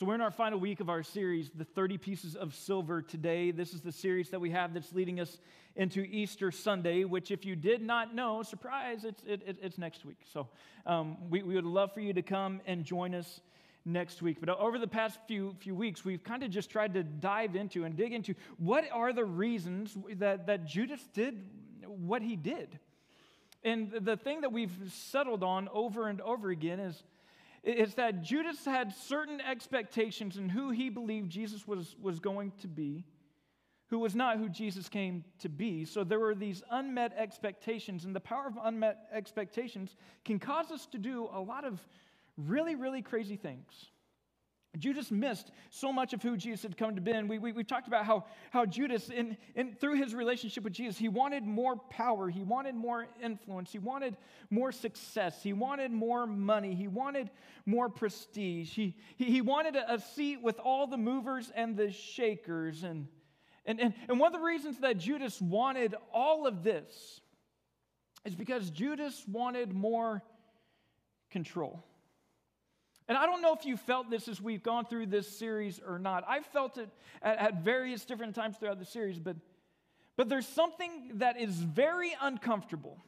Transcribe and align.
So, 0.00 0.06
we're 0.06 0.14
in 0.14 0.22
our 0.22 0.30
final 0.30 0.58
week 0.58 0.80
of 0.80 0.88
our 0.88 1.02
series, 1.02 1.50
The 1.54 1.66
30 1.66 1.98
Pieces 1.98 2.34
of 2.34 2.54
Silver, 2.54 3.02
today. 3.02 3.50
This 3.50 3.74
is 3.74 3.82
the 3.82 3.92
series 3.92 4.30
that 4.30 4.40
we 4.40 4.48
have 4.48 4.72
that's 4.72 4.94
leading 4.94 5.20
us 5.20 5.38
into 5.76 6.00
Easter 6.00 6.50
Sunday, 6.50 7.04
which, 7.04 7.30
if 7.30 7.44
you 7.44 7.54
did 7.54 7.82
not 7.82 8.14
know, 8.14 8.42
surprise, 8.42 9.04
it's, 9.04 9.22
it, 9.24 9.42
it, 9.46 9.58
it's 9.60 9.76
next 9.76 10.06
week. 10.06 10.16
So, 10.32 10.48
um, 10.86 11.18
we, 11.28 11.42
we 11.42 11.54
would 11.54 11.66
love 11.66 11.92
for 11.92 12.00
you 12.00 12.14
to 12.14 12.22
come 12.22 12.62
and 12.66 12.82
join 12.82 13.14
us 13.14 13.42
next 13.84 14.22
week. 14.22 14.38
But 14.40 14.48
over 14.48 14.78
the 14.78 14.88
past 14.88 15.18
few, 15.28 15.54
few 15.58 15.74
weeks, 15.74 16.02
we've 16.02 16.24
kind 16.24 16.42
of 16.42 16.50
just 16.50 16.70
tried 16.70 16.94
to 16.94 17.02
dive 17.02 17.54
into 17.54 17.84
and 17.84 17.94
dig 17.94 18.14
into 18.14 18.34
what 18.56 18.84
are 18.90 19.12
the 19.12 19.26
reasons 19.26 19.94
that, 20.12 20.46
that 20.46 20.64
Judas 20.64 21.06
did 21.12 21.44
what 21.84 22.22
he 22.22 22.36
did. 22.36 22.78
And 23.62 23.92
the 23.92 24.16
thing 24.16 24.40
that 24.40 24.52
we've 24.52 24.72
settled 24.90 25.42
on 25.44 25.68
over 25.74 26.08
and 26.08 26.22
over 26.22 26.48
again 26.48 26.80
is 26.80 27.02
is 27.62 27.94
that 27.94 28.22
Judas 28.22 28.64
had 28.64 28.94
certain 28.94 29.40
expectations 29.40 30.36
in 30.36 30.48
who 30.48 30.70
he 30.70 30.88
believed 30.88 31.30
Jesus 31.30 31.66
was, 31.66 31.94
was 32.00 32.18
going 32.18 32.52
to 32.62 32.68
be, 32.68 33.04
who 33.88 33.98
was 33.98 34.14
not 34.14 34.38
who 34.38 34.48
Jesus 34.48 34.88
came 34.88 35.24
to 35.40 35.48
be. 35.48 35.84
So 35.84 36.04
there 36.04 36.20
were 36.20 36.34
these 36.34 36.62
unmet 36.70 37.12
expectations, 37.16 38.04
and 38.04 38.14
the 38.14 38.20
power 38.20 38.46
of 38.46 38.56
unmet 38.62 38.98
expectations 39.12 39.96
can 40.24 40.38
cause 40.38 40.70
us 40.70 40.86
to 40.86 40.98
do 40.98 41.28
a 41.32 41.40
lot 41.40 41.64
of 41.64 41.80
really, 42.36 42.76
really 42.76 43.02
crazy 43.02 43.36
things. 43.36 43.90
Judas 44.78 45.10
missed 45.10 45.50
so 45.70 45.92
much 45.92 46.12
of 46.12 46.22
who 46.22 46.36
Jesus 46.36 46.62
had 46.62 46.76
come 46.76 46.94
to 46.94 47.00
be. 47.00 47.10
And 47.10 47.28
we, 47.28 47.38
we, 47.38 47.50
we 47.50 47.64
talked 47.64 47.88
about 47.88 48.04
how, 48.04 48.26
how 48.50 48.64
Judas, 48.64 49.08
in, 49.08 49.36
in, 49.56 49.74
through 49.74 49.96
his 49.96 50.14
relationship 50.14 50.62
with 50.62 50.72
Jesus, 50.72 50.96
he 50.96 51.08
wanted 51.08 51.44
more 51.44 51.76
power, 51.76 52.28
he 52.28 52.42
wanted 52.42 52.76
more 52.76 53.08
influence, 53.20 53.72
he 53.72 53.78
wanted 53.78 54.16
more 54.48 54.70
success, 54.70 55.42
he 55.42 55.52
wanted 55.52 55.90
more 55.90 56.24
money, 56.24 56.74
he 56.74 56.86
wanted 56.86 57.30
more 57.66 57.88
prestige, 57.88 58.70
he, 58.70 58.96
he, 59.16 59.24
he 59.24 59.40
wanted 59.40 59.74
a, 59.74 59.94
a 59.94 59.98
seat 59.98 60.40
with 60.40 60.60
all 60.60 60.86
the 60.86 60.96
movers 60.96 61.50
and 61.56 61.76
the 61.76 61.90
shakers. 61.90 62.84
And, 62.84 63.08
and, 63.66 63.80
and, 63.80 63.94
and 64.08 64.20
one 64.20 64.32
of 64.32 64.40
the 64.40 64.44
reasons 64.46 64.78
that 64.78 64.98
Judas 64.98 65.40
wanted 65.40 65.96
all 66.12 66.46
of 66.46 66.62
this 66.62 67.20
is 68.24 68.36
because 68.36 68.70
Judas 68.70 69.24
wanted 69.26 69.72
more 69.72 70.22
control. 71.30 71.82
And 73.10 73.18
I 73.18 73.26
don't 73.26 73.42
know 73.42 73.52
if 73.52 73.66
you 73.66 73.76
felt 73.76 74.08
this 74.08 74.28
as 74.28 74.40
we've 74.40 74.62
gone 74.62 74.84
through 74.84 75.06
this 75.06 75.26
series 75.36 75.80
or 75.84 75.98
not. 75.98 76.22
I've 76.28 76.46
felt 76.46 76.78
it 76.78 76.88
at, 77.20 77.38
at, 77.38 77.54
various 77.64 78.04
different 78.04 78.36
times 78.36 78.56
throughout 78.56 78.78
the 78.78 78.84
series, 78.84 79.18
but, 79.18 79.34
but 80.16 80.28
there's 80.28 80.46
something 80.46 81.14
that 81.14 81.36
is 81.36 81.56
very 81.56 82.12
uncomfortable 82.20 82.98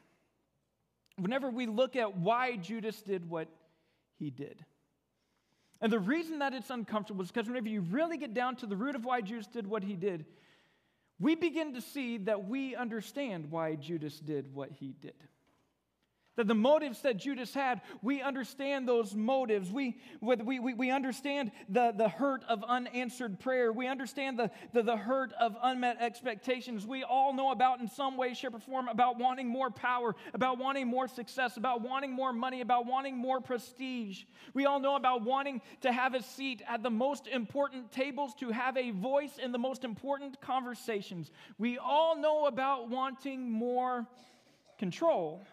whenever 1.17 1.49
we 1.49 1.67
look 1.67 1.95
at 1.95 2.17
why 2.17 2.57
Judas 2.57 3.01
did 3.01 3.29
what 3.29 3.47
he 4.19 4.29
did. 4.29 4.65
And 5.79 5.89
the 5.89 5.99
reason 5.99 6.39
that 6.39 6.53
it's 6.53 6.69
uncomfortable 6.69 7.23
is 7.23 7.31
because 7.31 7.47
whenever 7.47 7.69
you 7.69 7.79
really 7.79 8.17
get 8.17 8.33
down 8.33 8.57
to 8.57 8.65
the 8.65 8.75
root 8.75 8.97
of 8.97 9.05
why 9.05 9.21
Judas 9.21 9.47
did 9.47 9.65
what 9.65 9.85
he 9.85 9.95
did, 9.95 10.25
we 11.17 11.35
begin 11.35 11.75
to 11.75 11.81
see 11.81 12.17
that 12.17 12.49
we 12.49 12.75
understand 12.75 13.49
why 13.49 13.75
Judas 13.75 14.19
did 14.19 14.53
what 14.53 14.69
he 14.69 14.95
did. 14.99 15.15
That 16.35 16.47
the 16.47 16.55
motives 16.55 17.01
that 17.01 17.17
Judas 17.17 17.53
had, 17.53 17.81
we 18.01 18.21
understand 18.21 18.87
those 18.87 19.13
motives. 19.13 19.71
We, 19.71 19.97
we, 20.19 20.59
we, 20.59 20.73
we 20.73 20.89
understand 20.89 21.51
the, 21.69 21.93
the 21.95 22.09
hurt 22.09 22.43
of 22.49 22.63
unanswered 22.63 23.39
prayer. 23.39 23.71
We 23.71 23.87
understand 23.87 24.39
the, 24.39 24.49
the, 24.73 24.81
the 24.81 24.97
hurt 24.97 25.31
of 25.39 25.55
unmet 25.61 25.97
expectations. 25.99 26.87
We 26.87 27.03
all 27.03 27.33
know 27.33 27.51
about, 27.51 27.81
in 27.81 27.87
some 27.87 28.17
way, 28.17 28.33
shape, 28.33 28.55
or 28.55 28.59
form, 28.59 28.87
about 28.87 29.19
wanting 29.19 29.47
more 29.47 29.69
power, 29.69 30.15
about 30.33 30.57
wanting 30.57 30.87
more 30.87 31.07
success, 31.07 31.57
about 31.57 31.81
wanting 31.81 32.11
more 32.11 32.33
money, 32.33 32.61
about 32.61 32.87
wanting 32.87 33.15
more 33.15 33.39
prestige. 33.39 34.23
We 34.55 34.65
all 34.65 34.79
know 34.79 34.95
about 34.95 35.21
wanting 35.21 35.61
to 35.81 35.91
have 35.91 36.15
a 36.15 36.23
seat 36.23 36.63
at 36.67 36.81
the 36.81 36.89
most 36.89 37.27
important 37.27 37.91
tables, 37.91 38.33
to 38.39 38.49
have 38.49 38.75
a 38.75 38.89
voice 38.89 39.37
in 39.37 39.51
the 39.51 39.59
most 39.59 39.83
important 39.83 40.41
conversations. 40.41 41.29
We 41.59 41.77
all 41.77 42.17
know 42.17 42.47
about 42.47 42.89
wanting 42.89 43.51
more 43.51 44.07
control. 44.79 45.43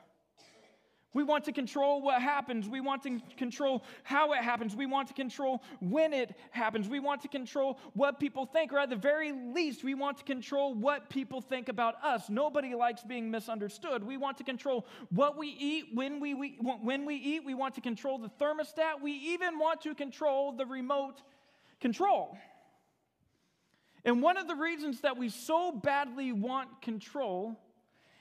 We 1.13 1.25
want 1.25 1.45
to 1.47 1.53
control 1.53 2.01
what 2.01 2.23
happens. 2.23 2.69
We 2.69 2.81
want 2.81 3.03
to 3.03 3.21
control 3.37 3.83
how 4.05 4.33
it 4.33 4.43
happens. 4.43 4.77
We 4.77 4.87
want 4.87 5.09
to 5.09 5.15
control 5.15 5.61
when 5.81 6.13
it 6.13 6.37
happens. 6.53 6.89
We 6.89 7.01
want 7.01 7.21
to 7.23 7.29
control 7.29 7.81
what 7.95 8.21
people 8.21 8.47
think, 8.47 8.73
or 8.73 8.79
at 8.79 8.91
the 8.91 8.97
very 8.97 9.33
least, 9.33 9.83
we 9.83 9.95
want 9.95 10.19
to 10.19 10.25
control 10.25 10.73
what 10.73 11.11
people 11.11 11.41
think 11.41 11.69
about 11.69 11.97
us. 12.05 12.31
Nobody 12.31 12.75
likes 12.77 13.03
being 13.03 13.29
misunderstood. 13.29 14.05
We 14.05 14.19
want 14.19 14.39
to 14.39 14.45
control 14.45 14.87
what 15.11 15.37
we 15.37 15.49
eat, 15.49 15.87
when 15.95 16.21
we, 16.21 16.35
we, 16.35 16.57
when 16.61 17.05
we 17.05 17.17
eat. 17.17 17.45
We 17.45 17.55
want 17.55 17.75
to 17.75 17.81
control 17.81 18.19
the 18.19 18.31
thermostat. 18.41 19.03
We 19.03 19.13
even 19.13 19.59
want 19.59 19.81
to 19.83 19.97
control 19.97 20.53
the 20.53 20.67
remote 20.67 21.23
control. 21.81 22.39
And 24.05 24.23
one 24.23 24.37
of 24.37 24.47
the 24.47 24.55
reasons 24.55 25.01
that 25.01 25.17
we 25.17 25.29
so 25.29 25.73
badly 25.73 26.33
want 26.33 26.83
control 26.83 27.59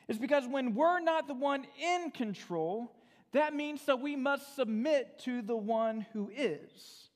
is 0.09 0.17
because 0.17 0.47
when 0.47 0.73
we're 0.73 0.99
not 0.99 1.27
the 1.27 1.33
one 1.35 1.65
in 1.79 2.11
control, 2.11 2.91
that 3.31 3.53
means 3.53 3.85
that 3.85 4.01
we 4.01 4.15
must 4.15 4.55
submit 4.55 5.19
to 5.19 5.43
the 5.43 5.55
one 5.55 6.05
who 6.13 6.31
is. 6.35 7.09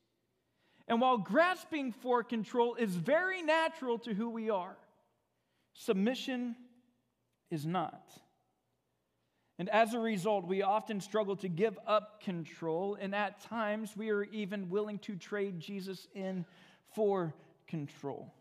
And 0.88 1.02
while 1.02 1.18
grasping 1.18 1.92
for 1.92 2.24
control 2.24 2.76
is 2.76 2.96
very 2.96 3.42
natural 3.42 3.98
to 4.00 4.14
who 4.14 4.30
we 4.30 4.52
are, 4.52 4.78
submission 5.74 6.56
is 7.50 7.66
not. 7.66 8.08
And 9.58 9.70
as 9.70 9.96
a 9.96 10.00
result, 10.00 10.46
we 10.46 10.62
often 10.62 11.02
struggle 11.02 11.36
to 11.38 11.48
give 11.48 11.80
up 11.88 12.22
control, 12.22 12.96
and 13.00 13.16
at 13.16 13.42
times 13.42 13.98
we 13.98 14.12
are 14.12 14.24
even 14.26 14.70
willing 14.70 15.00
to 15.00 15.16
trade 15.16 15.60
Jesus 15.60 16.08
in 16.14 16.46
for 16.94 17.34
control. 17.68 18.32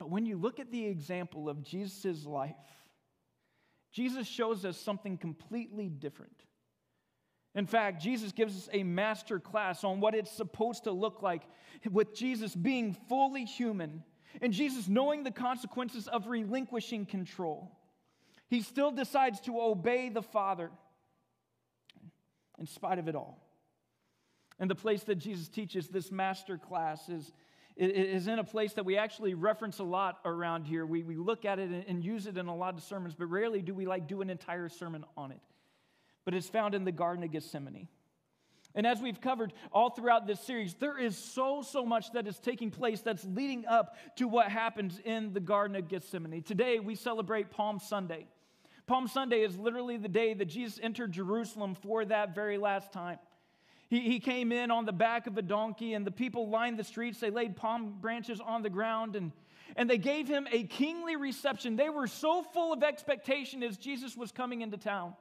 But 0.00 0.08
when 0.08 0.24
you 0.24 0.38
look 0.38 0.58
at 0.58 0.72
the 0.72 0.86
example 0.86 1.48
of 1.48 1.62
Jesus' 1.62 2.24
life, 2.24 2.56
Jesus 3.92 4.26
shows 4.26 4.64
us 4.64 4.76
something 4.78 5.18
completely 5.18 5.88
different. 5.88 6.44
In 7.54 7.66
fact, 7.66 8.00
Jesus 8.00 8.32
gives 8.32 8.56
us 8.56 8.68
a 8.72 8.84
master 8.84 9.40
class 9.40 9.82
on 9.82 10.00
what 10.00 10.14
it's 10.14 10.30
supposed 10.30 10.84
to 10.84 10.92
look 10.92 11.22
like 11.22 11.42
with 11.90 12.14
Jesus 12.14 12.54
being 12.54 12.96
fully 13.08 13.44
human 13.44 14.04
and 14.40 14.52
Jesus 14.52 14.88
knowing 14.88 15.24
the 15.24 15.32
consequences 15.32 16.06
of 16.06 16.28
relinquishing 16.28 17.06
control. 17.06 17.76
He 18.48 18.62
still 18.62 18.92
decides 18.92 19.40
to 19.42 19.60
obey 19.60 20.08
the 20.08 20.22
Father 20.22 20.70
in 22.58 22.66
spite 22.66 22.98
of 22.98 23.08
it 23.08 23.16
all. 23.16 23.44
And 24.60 24.70
the 24.70 24.76
place 24.76 25.02
that 25.04 25.16
Jesus 25.16 25.48
teaches 25.48 25.88
this 25.88 26.12
master 26.12 26.58
class 26.58 27.08
is 27.08 27.32
is 27.76 28.26
in 28.26 28.38
a 28.38 28.44
place 28.44 28.74
that 28.74 28.84
we 28.84 28.96
actually 28.96 29.34
reference 29.34 29.78
a 29.78 29.84
lot 29.84 30.18
around 30.24 30.64
here. 30.64 30.84
We, 30.84 31.02
we 31.02 31.16
look 31.16 31.44
at 31.44 31.58
it 31.58 31.86
and, 31.88 32.04
use 32.04 32.26
it 32.26 32.36
in 32.36 32.46
a 32.46 32.54
lot 32.54 32.74
of 32.74 32.82
sermons, 32.82 33.14
but 33.14 33.26
rarely 33.26 33.62
do 33.62 33.74
we 33.74 33.86
like 33.86 34.06
do 34.06 34.20
an 34.20 34.30
entire 34.30 34.68
sermon 34.68 35.04
on 35.16 35.32
it. 35.32 35.40
But 36.24 36.34
it's 36.34 36.48
found 36.48 36.74
in 36.74 36.84
the 36.84 36.92
Garden 36.92 37.24
of 37.24 37.32
Gethsemane. 37.32 37.88
And 38.74 38.86
as 38.86 39.00
we've 39.00 39.20
covered 39.20 39.52
all 39.72 39.90
throughout 39.90 40.26
this 40.26 40.40
series, 40.40 40.74
there 40.74 40.98
is 40.98 41.16
so, 41.16 41.62
so 41.62 41.84
much 41.84 42.12
that 42.12 42.28
is 42.28 42.38
taking 42.38 42.70
place 42.70 43.00
that's 43.00 43.24
leading 43.24 43.66
up 43.66 43.96
to 44.16 44.28
what 44.28 44.48
happens 44.48 45.00
in 45.04 45.32
the 45.32 45.40
Garden 45.40 45.76
of 45.76 45.88
Gethsemane. 45.88 46.42
Today, 46.42 46.78
we 46.78 46.94
celebrate 46.94 47.50
Palm 47.50 47.80
Sunday. 47.80 48.26
Palm 48.86 49.08
Sunday 49.08 49.42
is 49.42 49.56
literally 49.56 49.96
the 49.96 50.08
day 50.08 50.34
that 50.34 50.46
Jesus 50.46 50.78
entered 50.82 51.12
Jerusalem 51.12 51.74
for 51.74 52.04
that 52.04 52.34
very 52.34 52.58
last 52.58 52.92
time. 52.92 53.18
He, 53.90 54.00
he 54.00 54.20
came 54.20 54.52
in 54.52 54.70
on 54.70 54.86
the 54.86 54.92
back 54.92 55.26
of 55.26 55.36
a 55.36 55.42
donkey, 55.42 55.94
and 55.94 56.06
the 56.06 56.12
people 56.12 56.48
lined 56.48 56.78
the 56.78 56.84
streets. 56.84 57.18
They 57.18 57.30
laid 57.30 57.56
palm 57.56 57.96
branches 58.00 58.40
on 58.40 58.62
the 58.62 58.70
ground, 58.70 59.16
and, 59.16 59.32
and 59.76 59.90
they 59.90 59.98
gave 59.98 60.28
him 60.28 60.46
a 60.52 60.62
kingly 60.62 61.16
reception. 61.16 61.74
They 61.74 61.90
were 61.90 62.06
so 62.06 62.42
full 62.42 62.72
of 62.72 62.84
expectation 62.84 63.64
as 63.64 63.76
Jesus 63.76 64.16
was 64.16 64.30
coming 64.30 64.62
into 64.62 64.76
town. 64.76 65.14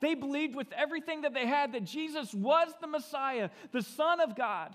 They 0.00 0.14
believed 0.14 0.56
with 0.56 0.72
everything 0.72 1.20
that 1.20 1.34
they 1.34 1.46
had 1.46 1.74
that 1.74 1.84
Jesus 1.84 2.32
was 2.32 2.68
the 2.80 2.88
Messiah, 2.88 3.50
the 3.70 3.82
Son 3.82 4.20
of 4.20 4.34
God. 4.34 4.74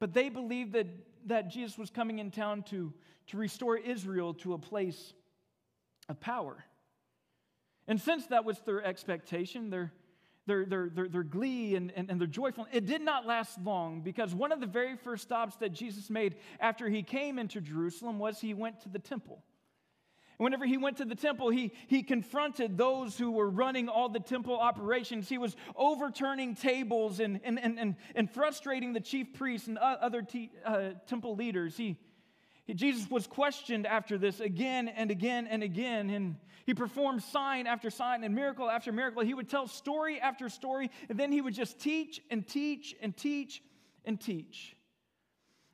But 0.00 0.14
they 0.14 0.30
believed 0.30 0.72
that, 0.72 0.86
that 1.26 1.50
Jesus 1.50 1.76
was 1.76 1.90
coming 1.90 2.18
in 2.18 2.30
town 2.30 2.62
to, 2.70 2.94
to 3.28 3.36
restore 3.36 3.76
Israel 3.76 4.32
to 4.34 4.54
a 4.54 4.58
place 4.58 5.12
of 6.08 6.18
power. 6.18 6.64
And 7.86 8.00
since 8.00 8.26
that 8.28 8.44
was 8.44 8.58
their 8.60 8.82
expectation, 8.82 9.70
their, 9.70 9.92
their, 10.48 10.64
their, 10.64 10.88
their, 10.88 11.08
their 11.08 11.22
glee 11.22 11.76
and, 11.76 11.92
and, 11.94 12.10
and 12.10 12.20
their 12.20 12.26
joyful. 12.26 12.66
It 12.72 12.86
did 12.86 13.02
not 13.02 13.26
last 13.26 13.60
long 13.62 14.00
because 14.00 14.34
one 14.34 14.50
of 14.50 14.60
the 14.60 14.66
very 14.66 14.96
first 14.96 15.22
stops 15.22 15.56
that 15.56 15.72
Jesus 15.72 16.10
made 16.10 16.34
after 16.58 16.88
he 16.88 17.04
came 17.04 17.38
into 17.38 17.60
Jerusalem 17.60 18.18
was 18.18 18.40
he 18.40 18.54
went 18.54 18.80
to 18.80 18.88
the 18.88 18.98
temple. 18.98 19.44
Whenever 20.38 20.64
he 20.64 20.78
went 20.78 20.96
to 20.98 21.04
the 21.04 21.16
temple, 21.16 21.50
he, 21.50 21.72
he 21.88 22.02
confronted 22.02 22.78
those 22.78 23.18
who 23.18 23.32
were 23.32 23.50
running 23.50 23.88
all 23.88 24.08
the 24.08 24.20
temple 24.20 24.56
operations. 24.56 25.28
He 25.28 25.36
was 25.36 25.56
overturning 25.74 26.54
tables 26.54 27.18
and, 27.18 27.40
and, 27.42 27.58
and, 27.58 27.78
and, 27.78 27.96
and 28.14 28.30
frustrating 28.30 28.92
the 28.92 29.00
chief 29.00 29.34
priests 29.34 29.66
and 29.66 29.78
other 29.78 30.24
uh, 30.64 30.90
temple 31.06 31.34
leaders. 31.34 31.76
He, 31.76 31.98
Jesus 32.72 33.10
was 33.10 33.26
questioned 33.26 33.86
after 33.86 34.16
this 34.16 34.40
again 34.40 34.88
and 34.88 35.10
again 35.10 35.46
and 35.48 35.62
again, 35.62 36.10
and 36.10 36.36
he 36.68 36.74
performed 36.74 37.22
sign 37.22 37.66
after 37.66 37.88
sign 37.88 38.22
and 38.24 38.34
miracle 38.34 38.68
after 38.68 38.92
miracle. 38.92 39.22
He 39.22 39.32
would 39.32 39.48
tell 39.48 39.66
story 39.66 40.20
after 40.20 40.50
story, 40.50 40.90
and 41.08 41.18
then 41.18 41.32
he 41.32 41.40
would 41.40 41.54
just 41.54 41.80
teach 41.80 42.20
and 42.30 42.46
teach 42.46 42.94
and 43.00 43.16
teach 43.16 43.62
and 44.04 44.20
teach. 44.20 44.76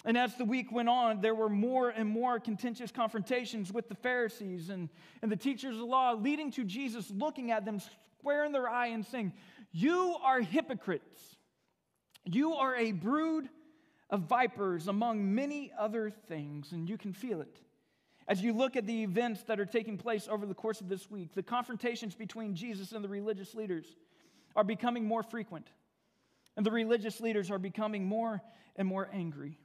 And 0.05 0.17
as 0.17 0.37
the 0.37 0.45
week 0.45 0.71
went 0.71 0.89
on, 0.89 1.21
there 1.21 1.35
were 1.35 1.49
more 1.49 1.89
and 1.89 2.09
more 2.09 2.39
contentious 2.39 2.93
confrontations 2.93 3.73
with 3.73 3.89
the 3.89 3.97
Pharisees 3.97 4.71
and, 4.71 4.89
and 5.21 5.33
the 5.33 5.37
teachers 5.37 5.75
of 5.75 5.81
the 5.81 5.85
law, 5.85 6.13
leading 6.13 6.53
to 6.53 6.63
Jesus 6.63 7.11
looking 7.11 7.51
at 7.51 7.65
them 7.65 7.81
square 8.21 8.45
in 8.45 8.53
their 8.53 8.69
eye 8.69 8.87
and 8.87 9.05
saying, 9.05 9.33
You 9.73 10.15
are 10.23 10.43
hypocrites. 10.43 11.21
You 12.25 12.55
are 12.55 12.77
a 12.77 12.93
brood 12.93 13.49
of 14.11 14.29
vipers 14.29 14.87
among 14.87 15.35
many 15.35 15.73
other 15.77 16.13
things, 16.29 16.71
and 16.71 16.89
you 16.89 16.97
can 16.97 17.13
feel 17.13 17.41
it. 17.41 17.64
As 18.27 18.41
you 18.41 18.55
look 18.55 18.77
at 18.77 18.87
the 18.87 19.03
events 19.03 19.43
that 19.45 19.61
are 19.61 19.67
taking 19.67 19.99
place 19.99 20.29
over 20.31 20.47
the 20.47 20.55
course 20.55 20.81
of 20.81 20.89
this 20.89 21.11
week, 21.11 21.35
the 21.35 21.43
confrontations 21.43 22.15
between 22.15 22.55
Jesus 22.55 22.93
and 22.93 23.05
the 23.05 23.09
religious 23.09 23.55
leaders 23.55 23.87
are 24.57 24.65
becoming 24.65 25.05
more 25.05 25.23
frequent, 25.23 25.69
and 26.57 26.65
the 26.65 26.71
religious 26.71 27.21
leaders 27.21 27.51
are 27.51 27.59
becoming 27.59 28.07
more 28.07 28.41
and 28.77 28.89
more 28.89 29.09
angry. 29.13 29.59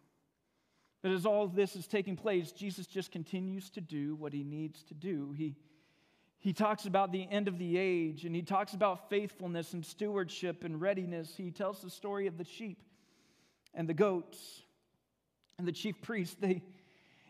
But 1.01 1.11
as 1.11 1.25
all 1.25 1.45
of 1.45 1.55
this 1.55 1.75
is 1.77 1.87
taking 1.87 2.17
place, 2.17 2.51
Jesus 2.51 2.85
just 2.85 3.11
continues 3.11 3.69
to 3.71 3.81
do 3.81 4.15
what 4.15 4.33
he 4.33 4.43
needs 4.43 4.83
to 4.83 4.93
do. 4.93 5.33
He, 5.37 5.55
he 6.37 6.51
talks 6.51 6.85
about 6.85 7.13
the 7.13 7.25
end 7.31 7.47
of 7.47 7.57
the 7.57 7.77
age, 7.77 8.25
and 8.25 8.35
he 8.35 8.41
talks 8.41 8.73
about 8.73 9.09
faithfulness 9.09 9.71
and 9.71 9.85
stewardship 9.85 10.65
and 10.65 10.81
readiness. 10.81 11.33
He 11.37 11.51
tells 11.51 11.81
the 11.81 11.89
story 11.89 12.27
of 12.27 12.37
the 12.37 12.43
sheep 12.43 12.81
and 13.73 13.87
the 13.87 13.93
goats 13.93 14.63
and 15.57 15.65
the 15.65 15.71
chief 15.71 16.01
priests. 16.01 16.35
They, 16.37 16.63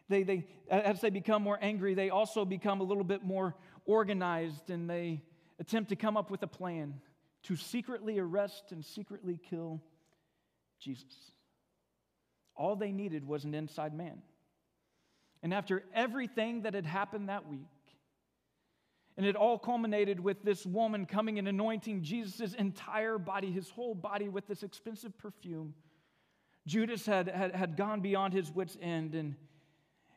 they, 0.09 0.23
they, 0.23 0.47
as 0.69 1.01
they 1.01 1.09
become 1.09 1.43
more 1.43 1.57
angry, 1.61 1.93
they 1.93 2.09
also 2.09 2.43
become 2.43 2.81
a 2.81 2.83
little 2.83 3.03
bit 3.03 3.23
more 3.23 3.55
organized 3.85 4.69
and 4.69 4.89
they 4.89 5.23
attempt 5.59 5.89
to 5.89 5.95
come 5.95 6.17
up 6.17 6.31
with 6.31 6.41
a 6.43 6.47
plan 6.47 6.95
to 7.43 7.55
secretly 7.55 8.19
arrest 8.19 8.71
and 8.71 8.83
secretly 8.83 9.39
kill 9.49 9.81
Jesus. 10.79 11.31
All 12.55 12.75
they 12.75 12.91
needed 12.91 13.25
was 13.25 13.45
an 13.45 13.53
inside 13.53 13.93
man. 13.93 14.21
And 15.41 15.53
after 15.53 15.83
everything 15.93 16.63
that 16.63 16.73
had 16.73 16.85
happened 16.85 17.29
that 17.29 17.47
week, 17.47 17.67
and 19.15 19.25
it 19.25 19.35
all 19.35 19.57
culminated 19.59 20.19
with 20.19 20.43
this 20.43 20.65
woman 20.65 21.05
coming 21.05 21.39
and 21.39 21.47
anointing 21.47 22.03
Jesus' 22.03 22.53
entire 22.53 23.17
body, 23.17 23.51
his 23.51 23.69
whole 23.69 23.93
body, 23.93 24.29
with 24.29 24.47
this 24.47 24.63
expensive 24.63 25.17
perfume. 25.17 25.73
Judas 26.65 27.05
had, 27.05 27.27
had, 27.27 27.53
had 27.53 27.75
gone 27.75 27.99
beyond 27.99 28.33
his 28.33 28.49
wits' 28.49 28.77
end. 28.81 29.15
And, 29.15 29.35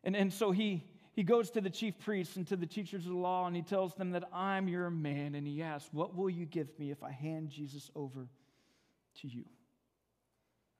and, 0.04 0.16
and 0.16 0.32
so 0.32 0.50
he, 0.50 0.84
he 1.12 1.22
goes 1.22 1.50
to 1.50 1.60
the 1.60 1.70
chief 1.70 1.98
priests 1.98 2.36
and 2.36 2.46
to 2.48 2.56
the 2.56 2.66
teachers 2.66 3.04
of 3.04 3.12
the 3.12 3.18
law, 3.18 3.46
and 3.46 3.54
he 3.54 3.62
tells 3.62 3.94
them 3.94 4.10
that 4.12 4.24
I'm 4.32 4.68
your 4.68 4.90
man. 4.90 5.34
And 5.34 5.46
he 5.46 5.62
asks, 5.62 5.88
What 5.92 6.16
will 6.16 6.30
you 6.30 6.46
give 6.46 6.68
me 6.78 6.90
if 6.90 7.02
I 7.02 7.10
hand 7.10 7.50
Jesus 7.50 7.90
over 7.94 8.28
to 9.20 9.28
you? 9.28 9.44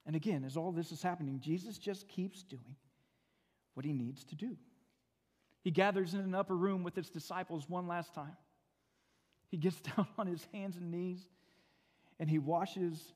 And 0.07 0.17
again, 0.17 0.45
as 0.45 0.57
all 0.57 0.73
this 0.73 0.91
is 0.91 1.03
happening, 1.03 1.41
Jesus 1.41 1.79
just 1.79 2.09
keeps 2.09 2.43
doing 2.43 2.77
what 3.75 3.87
he 3.87 3.93
needs 3.93 4.25
to 4.25 4.35
do. 4.35 4.57
He 5.63 5.71
gathers 5.71 6.15
in 6.15 6.21
an 6.21 6.35
upper 6.35 6.57
room 6.57 6.83
with 6.83 6.97
his 6.97 7.09
disciples 7.09 7.69
one 7.69 7.87
last 7.87 8.15
time. 8.15 8.37
He 9.49 9.57
gets 9.57 9.81
down 9.97 10.09
on 10.19 10.27
his 10.27 10.47
hands 10.53 10.77
and 10.77 10.91
knees 10.91 11.25
and 12.19 12.29
he 12.29 12.39
washes 12.39 13.15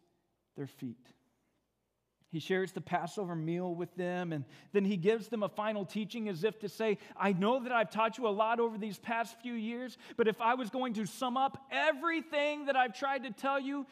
their 0.56 0.66
feet. 0.66 1.06
He 2.30 2.40
shares 2.40 2.72
the 2.72 2.80
Passover 2.80 3.34
meal 3.34 3.74
with 3.74 3.94
them, 3.94 4.32
and 4.32 4.44
then 4.72 4.84
he 4.84 4.96
gives 4.96 5.28
them 5.28 5.42
a 5.42 5.48
final 5.48 5.84
teaching 5.84 6.28
as 6.28 6.44
if 6.44 6.58
to 6.60 6.68
say, 6.68 6.98
I 7.16 7.32
know 7.32 7.62
that 7.62 7.72
I've 7.72 7.90
taught 7.90 8.18
you 8.18 8.26
a 8.26 8.30
lot 8.30 8.60
over 8.60 8.76
these 8.76 8.98
past 8.98 9.40
few 9.40 9.54
years, 9.54 9.96
but 10.16 10.28
if 10.28 10.40
I 10.40 10.54
was 10.54 10.68
going 10.68 10.94
to 10.94 11.06
sum 11.06 11.36
up 11.36 11.56
everything 11.70 12.66
that 12.66 12.76
I've 12.76 12.98
tried 12.98 13.24
to 13.24 13.30
tell 13.30 13.60
you, 13.60 13.86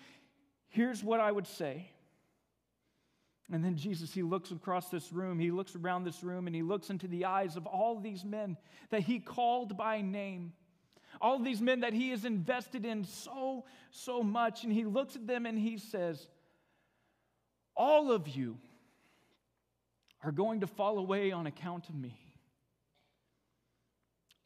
here's 0.69 1.03
what 1.03 1.21
I 1.21 1.31
would 1.31 1.47
say 1.47 1.89
and 3.53 3.63
then 3.63 3.77
Jesus, 3.77 4.13
he 4.13 4.23
looks 4.23 4.51
across 4.51 4.89
this 4.89 5.13
room, 5.13 5.39
he 5.39 5.51
looks 5.51 5.77
around 5.77 6.05
this 6.05 6.23
room, 6.25 6.47
and 6.47 6.57
he 6.57 6.63
looks 6.63 6.89
into 6.89 7.07
the 7.07 7.27
eyes 7.27 7.57
of 7.57 7.67
all 7.67 8.01
these 8.01 8.25
men 8.25 8.57
that 8.91 9.03
he 9.03 9.19
called 9.19 9.77
by 9.77 10.01
name. 10.01 10.53
All 11.21 11.39
these 11.39 11.61
men 11.61 11.81
that 11.81 11.93
he 11.93 12.11
has 12.11 12.25
invested 12.25 12.85
in 12.85 13.05
so, 13.05 13.65
so 13.91 14.23
much. 14.23 14.65
And 14.65 14.73
he 14.73 14.85
looks 14.85 15.15
at 15.15 15.27
them 15.27 15.47
and 15.47 15.59
he 15.59 15.79
says, 15.79 16.27
All 17.77 18.13
of 18.13 18.29
you 18.29 18.59
are 20.23 20.33
going 20.33 20.61
to 20.61 20.67
fall 20.67 20.99
away 20.99 21.33
on 21.33 21.47
account 21.47 21.89
of 21.89 21.95
me. 21.95 22.19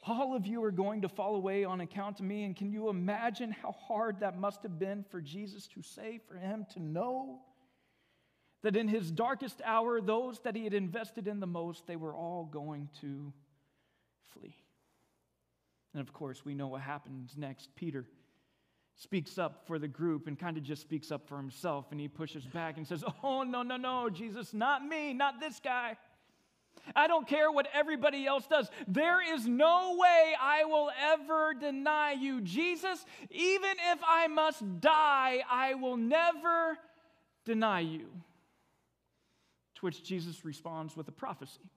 All 0.07 0.35
of 0.35 0.47
you 0.47 0.63
are 0.65 0.71
going 0.71 1.03
to 1.03 1.09
fall 1.09 1.35
away 1.37 1.65
on 1.65 1.81
account 1.81 2.21
of 2.21 2.27
me. 2.27 2.45
And 2.45 2.57
can 2.57 2.71
you 2.71 2.89
imagine 2.89 3.51
how 3.51 3.73
hard 3.73 4.21
that 4.21 4.39
must 4.39 4.63
have 4.63 4.79
been 4.79 5.05
for 5.11 5.21
Jesus 5.21 5.67
to 5.69 5.83
say, 5.83 6.21
for 6.27 6.37
him 6.37 6.67
to 6.73 6.83
know? 6.83 7.41
that 8.63 8.77
in 8.77 8.89
his 8.89 9.11
darkest 9.11 9.63
hour, 9.65 10.01
those 10.01 10.41
that 10.41 10.57
he 10.57 10.65
had 10.65 10.75
invested 10.75 11.29
in 11.29 11.41
the 11.41 11.47
most, 11.47 11.87
they 11.87 11.97
were 11.97 12.15
all 12.15 12.45
going 12.45 12.89
to 13.01 13.33
flee. 14.33 14.57
And 15.95 16.01
of 16.01 16.13
course, 16.13 16.45
we 16.45 16.55
know 16.55 16.69
what 16.69 16.83
happens 16.83 17.35
next. 17.37 17.75
Peter 17.77 18.05
speaks 18.99 19.39
up 19.39 19.63
for 19.67 19.79
the 19.79 19.89
group 19.89 20.27
and 20.27 20.39
kind 20.39 20.57
of 20.57 20.65
just 20.65 20.83
speaks 20.83 21.11
up 21.11 21.27
for 21.29 21.37
himself, 21.37 21.87
and 21.93 22.01
he 22.01 22.09
pushes 22.09 22.45
back 22.45 22.77
and 22.77 22.87
says, 22.87 23.03
Oh, 23.23 23.43
no, 23.45 23.63
no, 23.63 23.77
no, 23.77 24.11
Jesus, 24.11 24.53
not 24.53 24.85
me, 24.85 25.15
not 25.15 25.41
this 25.41 25.61
guy. 25.63 25.97
I 26.97 27.07
don't 27.07 27.27
care 27.27 27.51
what 27.51 27.69
everybody 27.75 28.27
else 28.27 28.47
does. 28.47 28.71
There 28.87 29.35
is 29.35 29.47
no 29.47 29.97
way 29.99 30.35
I 30.41 30.65
will 30.65 30.91
ever 31.13 31.55
deny 31.55 32.13
you. 32.13 32.41
Jesus, 32.41 33.05
even 33.31 33.77
if 33.93 33.99
I 34.07 34.27
must 34.27 34.63
die, 34.81 35.43
I 35.51 35.75
will 35.75 35.97
never 35.97 36.79
deny 37.45 37.81
you. 37.81 38.07
To 39.77 39.81
which 39.83 40.03
Jesus 40.03 40.45
responds 40.45 40.97
with 40.97 41.09
a 41.09 41.13
prophecy 41.13 41.71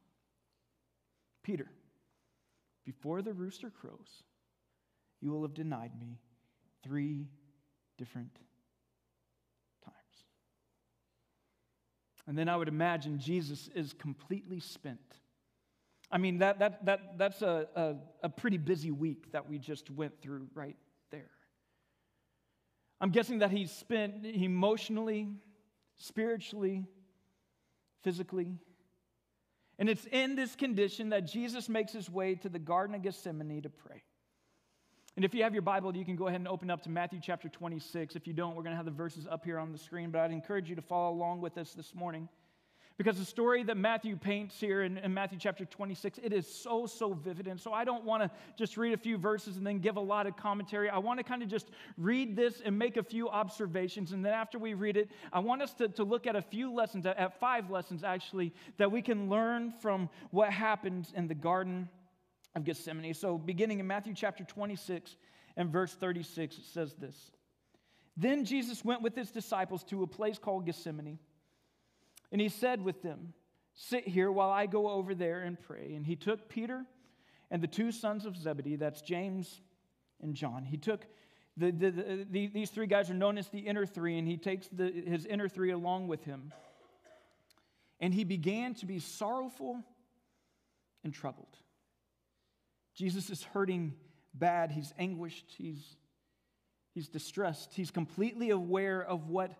Peter, 1.43 1.67
before 2.85 3.21
the 3.21 3.33
rooster 3.33 3.69
crows, 3.69 4.23
you 5.21 5.31
will 5.31 5.41
have 5.41 5.53
denied 5.53 5.91
me 5.99 6.19
three 6.83 7.27
different 7.97 8.33
times. 9.85 9.95
And 12.27 12.37
then 12.37 12.49
I 12.49 12.55
would 12.55 12.67
imagine 12.67 13.19
Jesus 13.19 13.69
is 13.75 13.93
completely 13.93 14.59
spent. 14.59 14.99
I 16.11 16.17
mean, 16.17 16.39
that, 16.39 16.59
that, 16.59 16.85
that, 16.85 17.17
that's 17.17 17.41
a, 17.41 17.67
a, 17.75 17.95
a 18.23 18.29
pretty 18.29 18.57
busy 18.57 18.91
week 18.91 19.31
that 19.31 19.49
we 19.49 19.57
just 19.57 19.89
went 19.89 20.21
through 20.21 20.47
right 20.53 20.75
there. 21.09 21.29
I'm 22.99 23.11
guessing 23.11 23.39
that 23.39 23.51
he's 23.51 23.71
spent 23.71 24.25
emotionally, 24.25 25.29
spiritually, 25.95 26.85
physically. 28.03 28.57
And 29.79 29.89
it's 29.89 30.05
in 30.11 30.35
this 30.35 30.55
condition 30.55 31.09
that 31.09 31.25
Jesus 31.25 31.69
makes 31.69 31.93
his 31.93 32.09
way 32.09 32.35
to 32.35 32.49
the 32.49 32.59
Garden 32.59 32.95
of 32.95 33.01
Gethsemane 33.01 33.61
to 33.63 33.69
pray. 33.69 34.03
And 35.17 35.25
if 35.25 35.33
you 35.33 35.43
have 35.43 35.53
your 35.53 35.61
Bible, 35.61 35.95
you 35.95 36.05
can 36.05 36.15
go 36.15 36.27
ahead 36.27 36.39
and 36.39 36.47
open 36.47 36.69
up 36.69 36.81
to 36.83 36.89
Matthew 36.89 37.19
chapter 37.21 37.49
26. 37.49 38.15
If 38.15 38.27
you 38.27 38.33
don't, 38.33 38.55
we're 38.55 38.63
going 38.63 38.71
to 38.71 38.77
have 38.77 38.85
the 38.85 38.91
verses 38.91 39.27
up 39.29 39.43
here 39.43 39.57
on 39.57 39.73
the 39.73 39.77
screen, 39.77 40.09
but 40.09 40.21
I'd 40.21 40.31
encourage 40.31 40.69
you 40.69 40.75
to 40.75 40.81
follow 40.81 41.13
along 41.13 41.41
with 41.41 41.57
us 41.57 41.73
this 41.73 41.93
morning. 41.93 42.29
Because 42.97 43.17
the 43.17 43.25
story 43.25 43.63
that 43.63 43.77
Matthew 43.77 44.15
paints 44.15 44.59
here 44.59 44.83
in, 44.83 44.97
in, 44.99 45.13
Matthew 45.13 45.39
chapter 45.39 45.65
26, 45.65 46.19
it 46.23 46.31
is 46.31 46.45
so, 46.47 46.85
so 46.85 47.13
vivid. 47.13 47.47
And 47.47 47.59
so 47.59 47.73
I 47.73 47.83
don't 47.83 48.05
want 48.05 48.21
to 48.21 48.29
just 48.55 48.77
read 48.77 48.93
a 48.93 48.97
few 48.97 49.17
verses 49.17 49.57
and 49.57 49.65
then 49.65 49.79
give 49.79 49.95
a 49.95 50.01
lot 50.01 50.27
of 50.27 50.37
commentary. 50.37 50.89
I 50.89 50.99
want 50.99 51.17
to 51.19 51.23
kind 51.23 51.41
of 51.41 51.49
just 51.49 51.71
read 51.97 52.35
this 52.35 52.61
and 52.63 52.77
make 52.77 52.97
a 52.97 53.03
few 53.03 53.27
observations. 53.27 54.11
And 54.11 54.23
then 54.23 54.33
after 54.33 54.59
we 54.59 54.75
read 54.75 54.97
it, 54.97 55.09
I 55.33 55.39
want 55.39 55.61
us 55.61 55.73
to, 55.75 55.87
to 55.89 56.03
look 56.03 56.27
at 56.27 56.35
a 56.35 56.41
few 56.41 56.71
lessons, 56.71 57.05
at 57.05 57.39
five 57.39 57.71
lessons 57.71 58.03
actually, 58.03 58.53
that 58.77 58.91
we 58.91 59.01
can 59.01 59.29
learn 59.29 59.73
from 59.81 60.07
what 60.29 60.51
happened 60.51 61.07
in 61.15 61.27
the 61.27 61.35
Garden 61.35 61.89
of 62.55 62.63
Gethsemane. 62.63 63.13
So 63.13 63.37
beginning 63.37 63.79
in 63.79 63.87
Matthew 63.87 64.13
chapter 64.13 64.43
26 64.43 65.15
and 65.57 65.69
verse 65.69 65.93
36, 65.93 66.57
it 66.57 66.65
says 66.65 66.93
this 66.95 67.31
Then 68.17 68.45
Jesus 68.45 68.83
went 68.83 69.01
with 69.01 69.15
his 69.15 69.31
disciples 69.31 69.83
to 69.85 70.03
a 70.03 70.07
place 70.07 70.37
called 70.37 70.65
Gethsemane 70.65 71.19
and 72.31 72.39
he 72.39 72.49
said 72.49 72.83
with 72.83 73.01
them, 73.01 73.33
Sit 73.73 74.07
here 74.07 74.31
while 74.31 74.49
I 74.49 74.65
go 74.65 74.89
over 74.89 75.15
there 75.15 75.41
and 75.41 75.59
pray. 75.59 75.93
And 75.95 76.05
he 76.05 76.15
took 76.15 76.49
Peter 76.49 76.85
and 77.49 77.61
the 77.61 77.67
two 77.67 77.91
sons 77.91 78.25
of 78.25 78.37
Zebedee, 78.37 78.75
that's 78.75 79.01
James 79.01 79.61
and 80.21 80.35
John. 80.35 80.65
He 80.65 80.77
took 80.77 81.05
the, 81.57 81.71
the, 81.71 81.91
the, 81.91 82.27
the 82.29 82.47
these 82.47 82.69
three 82.69 82.87
guys 82.87 83.09
are 83.09 83.15
known 83.15 83.37
as 83.37 83.49
the 83.49 83.59
inner 83.59 83.85
three, 83.85 84.17
and 84.17 84.27
he 84.27 84.37
takes 84.37 84.69
his 84.77 85.25
inner 85.25 85.49
three 85.49 85.71
along 85.71 86.07
with 86.07 86.23
him. 86.23 86.53
And 87.99 88.13
he 88.13 88.23
began 88.23 88.73
to 88.75 88.85
be 88.85 88.99
sorrowful 88.99 89.83
and 91.03 91.13
troubled. 91.13 91.57
Jesus 93.01 93.31
is 93.31 93.41
hurting 93.41 93.95
bad. 94.31 94.71
He's 94.71 94.93
anguished. 94.99 95.55
He's, 95.57 95.97
he's 96.93 97.09
distressed. 97.09 97.73
He's 97.73 97.89
completely 97.89 98.51
aware 98.51 99.01
of 99.01 99.27
what 99.27 99.57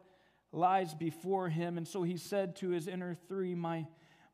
lies 0.52 0.94
before 0.94 1.50
him. 1.50 1.76
And 1.80 1.88
so 1.88 2.04
he 2.04 2.18
said 2.18 2.56
to 2.58 2.70
his 2.70 2.88
inner 2.88 3.18
three, 3.28 3.56
My, 3.56 3.88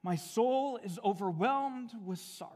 my 0.03 0.17
soul 0.17 0.77
is 0.83 0.99
overwhelmed 1.05 1.91
with 2.05 2.19
sorrow. 2.19 2.51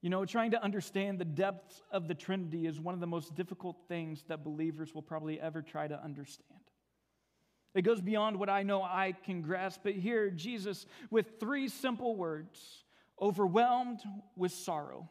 You 0.00 0.10
know, 0.10 0.24
trying 0.24 0.52
to 0.52 0.62
understand 0.62 1.18
the 1.18 1.24
depths 1.24 1.82
of 1.90 2.06
the 2.06 2.14
Trinity 2.14 2.68
is 2.68 2.78
one 2.78 2.94
of 2.94 3.00
the 3.00 3.08
most 3.08 3.34
difficult 3.34 3.78
things 3.88 4.22
that 4.28 4.44
believers 4.44 4.94
will 4.94 5.02
probably 5.02 5.40
ever 5.40 5.60
try 5.60 5.88
to 5.88 6.00
understand. 6.00 6.60
It 7.74 7.82
goes 7.82 8.00
beyond 8.00 8.38
what 8.38 8.48
I 8.48 8.62
know 8.62 8.84
I 8.84 9.16
can 9.24 9.42
grasp. 9.42 9.80
But 9.82 9.94
here, 9.94 10.30
Jesus, 10.30 10.86
with 11.10 11.40
three 11.40 11.68
simple 11.68 12.14
words, 12.14 12.84
overwhelmed 13.20 14.00
with 14.36 14.52
sorrow. 14.52 15.08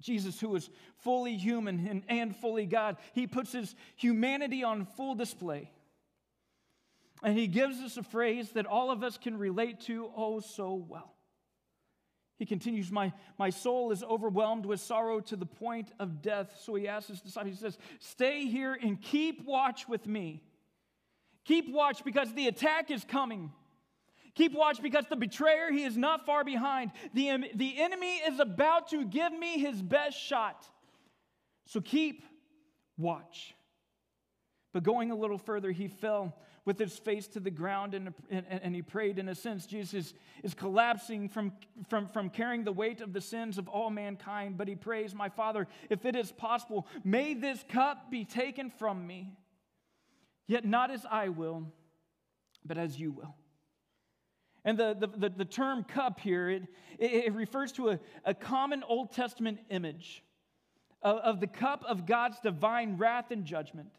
Jesus, 0.00 0.38
who 0.38 0.54
is 0.54 0.68
fully 0.98 1.36
human 1.36 1.86
and, 1.86 2.02
and 2.08 2.36
fully 2.36 2.66
God, 2.66 2.96
he 3.12 3.26
puts 3.26 3.52
his 3.52 3.74
humanity 3.96 4.62
on 4.62 4.84
full 4.84 5.14
display. 5.14 5.70
And 7.22 7.38
he 7.38 7.46
gives 7.46 7.78
us 7.80 7.96
a 7.96 8.02
phrase 8.02 8.50
that 8.50 8.66
all 8.66 8.90
of 8.90 9.02
us 9.02 9.16
can 9.16 9.38
relate 9.38 9.80
to 9.82 10.10
oh 10.14 10.40
so 10.40 10.74
well. 10.74 11.14
He 12.36 12.46
continues, 12.46 12.90
my, 12.90 13.12
my 13.38 13.50
soul 13.50 13.92
is 13.92 14.02
overwhelmed 14.02 14.66
with 14.66 14.80
sorrow 14.80 15.20
to 15.20 15.36
the 15.36 15.46
point 15.46 15.92
of 16.00 16.20
death. 16.20 16.60
So 16.62 16.74
he 16.74 16.88
asks 16.88 17.08
his 17.08 17.20
disciples, 17.20 17.54
he 17.54 17.60
says, 17.60 17.78
Stay 18.00 18.46
here 18.46 18.76
and 18.80 19.00
keep 19.00 19.46
watch 19.46 19.88
with 19.88 20.06
me. 20.06 20.42
Keep 21.44 21.72
watch 21.72 22.04
because 22.04 22.32
the 22.34 22.48
attack 22.48 22.90
is 22.90 23.04
coming. 23.04 23.52
Keep 24.34 24.54
watch 24.54 24.82
because 24.82 25.04
the 25.08 25.16
betrayer, 25.16 25.70
he 25.70 25.84
is 25.84 25.96
not 25.96 26.26
far 26.26 26.44
behind. 26.44 26.90
The, 27.12 27.50
the 27.54 27.80
enemy 27.80 28.16
is 28.16 28.40
about 28.40 28.90
to 28.90 29.04
give 29.04 29.32
me 29.32 29.58
his 29.58 29.80
best 29.80 30.18
shot. 30.18 30.66
So 31.66 31.80
keep 31.80 32.24
watch. 32.98 33.54
But 34.72 34.82
going 34.82 35.12
a 35.12 35.14
little 35.14 35.38
further, 35.38 35.70
he 35.70 35.86
fell 35.86 36.36
with 36.64 36.78
his 36.78 36.98
face 36.98 37.28
to 37.28 37.40
the 37.40 37.50
ground 37.50 37.94
and, 37.94 38.12
and, 38.30 38.44
and 38.48 38.74
he 38.74 38.82
prayed. 38.82 39.18
In 39.18 39.28
a 39.28 39.34
sense, 39.34 39.66
Jesus 39.66 40.14
is 40.42 40.54
collapsing 40.54 41.28
from, 41.28 41.52
from, 41.88 42.08
from 42.08 42.30
carrying 42.30 42.64
the 42.64 42.72
weight 42.72 43.00
of 43.00 43.12
the 43.12 43.20
sins 43.20 43.58
of 43.58 43.68
all 43.68 43.90
mankind. 43.90 44.56
But 44.56 44.66
he 44.66 44.74
prays, 44.74 45.14
My 45.14 45.28
Father, 45.28 45.68
if 45.90 46.04
it 46.04 46.16
is 46.16 46.32
possible, 46.32 46.88
may 47.04 47.34
this 47.34 47.64
cup 47.68 48.10
be 48.10 48.24
taken 48.24 48.70
from 48.70 49.06
me. 49.06 49.36
Yet 50.46 50.64
not 50.64 50.90
as 50.90 51.06
I 51.10 51.28
will, 51.28 51.66
but 52.64 52.78
as 52.78 52.98
you 52.98 53.12
will. 53.12 53.34
And 54.64 54.78
the, 54.78 54.96
the, 54.98 55.06
the, 55.06 55.28
the 55.28 55.44
term 55.44 55.84
cup 55.84 56.20
here, 56.20 56.48
it, 56.48 56.62
it, 56.98 57.26
it 57.26 57.34
refers 57.34 57.72
to 57.72 57.90
a, 57.90 58.00
a 58.24 58.34
common 58.34 58.82
Old 58.82 59.12
Testament 59.12 59.58
image 59.70 60.22
of, 61.02 61.18
of 61.18 61.40
the 61.40 61.46
cup 61.46 61.84
of 61.86 62.06
God's 62.06 62.40
divine 62.40 62.96
wrath 62.96 63.30
and 63.30 63.44
judgment. 63.44 63.90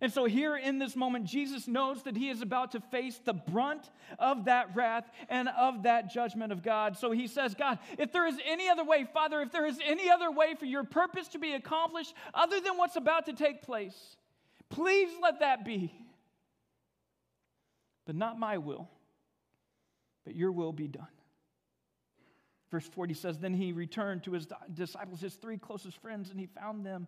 And 0.00 0.12
so, 0.12 0.26
here 0.26 0.56
in 0.56 0.78
this 0.78 0.94
moment, 0.94 1.24
Jesus 1.24 1.66
knows 1.66 2.02
that 2.02 2.16
he 2.16 2.28
is 2.28 2.42
about 2.42 2.72
to 2.72 2.80
face 2.80 3.18
the 3.24 3.32
brunt 3.32 3.88
of 4.18 4.44
that 4.44 4.76
wrath 4.76 5.10
and 5.30 5.48
of 5.48 5.84
that 5.84 6.12
judgment 6.12 6.52
of 6.52 6.62
God. 6.62 6.98
So 6.98 7.12
he 7.12 7.26
says, 7.26 7.54
God, 7.54 7.78
if 7.98 8.12
there 8.12 8.26
is 8.26 8.38
any 8.46 8.68
other 8.68 8.84
way, 8.84 9.06
Father, 9.10 9.40
if 9.40 9.52
there 9.52 9.64
is 9.66 9.78
any 9.84 10.10
other 10.10 10.30
way 10.30 10.54
for 10.54 10.66
your 10.66 10.84
purpose 10.84 11.28
to 11.28 11.38
be 11.38 11.54
accomplished 11.54 12.12
other 12.34 12.60
than 12.60 12.76
what's 12.76 12.96
about 12.96 13.24
to 13.26 13.32
take 13.32 13.62
place, 13.62 14.16
please 14.68 15.08
let 15.22 15.40
that 15.40 15.64
be. 15.64 15.94
But 18.04 18.16
not 18.16 18.38
my 18.38 18.58
will, 18.58 18.90
but 20.26 20.34
your 20.34 20.52
will 20.52 20.72
be 20.72 20.88
done. 20.88 21.06
Verse 22.70 22.86
40 22.88 23.14
says, 23.14 23.38
Then 23.38 23.54
he 23.54 23.72
returned 23.72 24.24
to 24.24 24.32
his 24.32 24.48
disciples, 24.74 25.20
his 25.20 25.34
three 25.34 25.56
closest 25.56 26.02
friends, 26.02 26.30
and 26.30 26.38
he 26.38 26.46
found 26.46 26.84
them 26.84 27.06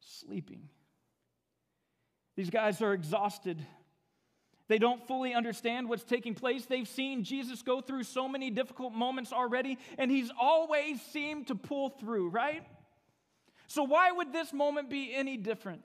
sleeping. 0.00 0.68
These 2.36 2.50
guys 2.50 2.80
are 2.80 2.94
exhausted. 2.94 3.64
They 4.68 4.78
don't 4.78 5.06
fully 5.06 5.34
understand 5.34 5.88
what's 5.88 6.04
taking 6.04 6.34
place. 6.34 6.64
They've 6.64 6.88
seen 6.88 7.24
Jesus 7.24 7.60
go 7.60 7.82
through 7.82 8.04
so 8.04 8.26
many 8.26 8.50
difficult 8.50 8.94
moments 8.94 9.32
already, 9.32 9.76
and 9.98 10.10
he's 10.10 10.30
always 10.40 11.02
seemed 11.02 11.48
to 11.48 11.54
pull 11.54 11.90
through, 11.90 12.30
right? 12.30 12.66
So, 13.66 13.82
why 13.82 14.10
would 14.12 14.32
this 14.32 14.54
moment 14.54 14.88
be 14.88 15.14
any 15.14 15.36
different? 15.36 15.84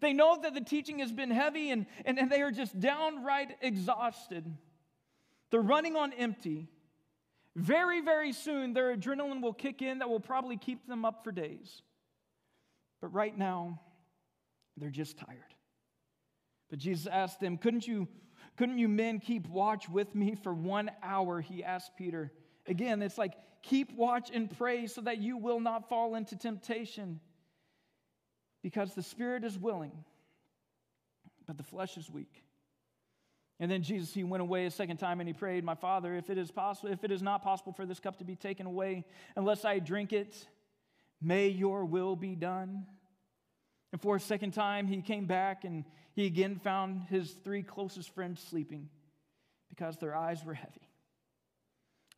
They 0.00 0.12
know 0.12 0.38
that 0.42 0.52
the 0.52 0.60
teaching 0.60 0.98
has 0.98 1.10
been 1.10 1.30
heavy 1.30 1.70
and, 1.70 1.86
and, 2.04 2.18
and 2.18 2.30
they 2.30 2.42
are 2.42 2.50
just 2.50 2.78
downright 2.78 3.56
exhausted. 3.62 4.44
They're 5.50 5.60
running 5.60 5.96
on 5.96 6.12
empty. 6.12 6.68
Very, 7.54 8.00
very 8.00 8.32
soon, 8.32 8.74
their 8.74 8.94
adrenaline 8.94 9.40
will 9.40 9.54
kick 9.54 9.80
in 9.80 10.00
that 10.00 10.08
will 10.08 10.20
probably 10.20 10.56
keep 10.56 10.86
them 10.86 11.04
up 11.04 11.24
for 11.24 11.32
days. 11.32 11.82
But 13.00 13.08
right 13.08 13.36
now, 13.36 13.80
they're 14.76 14.90
just 14.90 15.16
tired. 15.16 15.54
But 16.68 16.78
Jesus 16.78 17.06
asked 17.06 17.40
them, 17.40 17.56
Couldn't 17.56 17.86
you, 17.86 18.08
couldn't 18.56 18.78
you 18.78 18.88
men 18.88 19.20
keep 19.20 19.48
watch 19.48 19.88
with 19.88 20.14
me 20.14 20.34
for 20.34 20.52
one 20.52 20.90
hour? 21.02 21.40
He 21.40 21.64
asked 21.64 21.96
Peter. 21.96 22.32
Again, 22.66 23.00
it's 23.00 23.16
like, 23.16 23.34
keep 23.62 23.92
watch 23.94 24.30
and 24.32 24.50
pray 24.56 24.86
so 24.86 25.00
that 25.02 25.18
you 25.18 25.36
will 25.36 25.60
not 25.60 25.88
fall 25.88 26.14
into 26.14 26.36
temptation. 26.36 27.20
Because 28.62 28.94
the 28.94 29.02
spirit 29.02 29.44
is 29.44 29.56
willing, 29.56 29.92
but 31.46 31.56
the 31.56 31.62
flesh 31.62 31.96
is 31.96 32.10
weak. 32.10 32.42
And 33.58 33.70
then 33.70 33.82
Jesus, 33.82 34.12
he 34.12 34.22
went 34.22 34.42
away 34.42 34.66
a 34.66 34.70
second 34.70 34.98
time 34.98 35.20
and 35.20 35.28
he 35.28 35.32
prayed, 35.32 35.64
My 35.64 35.74
Father, 35.74 36.14
if 36.14 36.28
it 36.28 36.36
is 36.36 36.50
possible, 36.50 36.90
if 36.90 37.04
it 37.04 37.10
is 37.10 37.22
not 37.22 37.42
possible 37.42 37.72
for 37.72 37.86
this 37.86 37.98
cup 37.98 38.18
to 38.18 38.24
be 38.24 38.36
taken 38.36 38.66
away 38.66 39.04
unless 39.34 39.64
I 39.64 39.78
drink 39.78 40.12
it, 40.12 40.36
may 41.22 41.48
your 41.48 41.84
will 41.84 42.16
be 42.16 42.34
done. 42.34 42.86
And 43.92 44.00
for 44.00 44.16
a 44.16 44.20
second 44.20 44.52
time, 44.52 44.86
he 44.86 45.00
came 45.00 45.26
back 45.26 45.64
and 45.64 45.84
he 46.14 46.26
again 46.26 46.56
found 46.56 47.04
his 47.08 47.32
three 47.44 47.62
closest 47.62 48.14
friends 48.14 48.42
sleeping 48.42 48.90
because 49.70 49.96
their 49.96 50.14
eyes 50.14 50.44
were 50.44 50.54
heavy. 50.54 50.88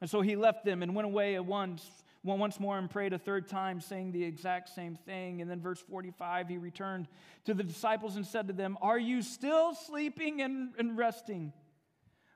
And 0.00 0.09
so 0.11 0.21
he 0.21 0.37
left 0.37 0.64
them 0.64 0.83
and 0.83 0.95
went 0.95 1.07
away 1.07 1.37
at 1.37 1.45
once, 1.45 1.88
once 2.25 2.61
more 2.61 2.79
and 2.79 2.91
prayed 2.91 3.13
a 3.13 3.19
third 3.19 3.49
time, 3.49 3.81
saying 3.81 4.13
the 4.13 4.25
exact 4.25 4.69
same 4.69 4.97
thing. 4.97 5.41
And 5.41 5.51
then, 5.51 5.61
verse 5.61 5.81
45, 5.81 6.49
he 6.49 6.59
returned 6.59 7.09
to 7.45 7.55
the 7.55 7.63
disciples 7.63 8.17
and 8.17 8.27
said 8.27 8.49
to 8.49 8.53
them, 8.53 8.77
Are 8.83 8.99
you 8.99 9.23
still 9.23 9.75
sleeping 9.75 10.43
and, 10.43 10.75
and 10.79 10.97
resting? 10.97 11.53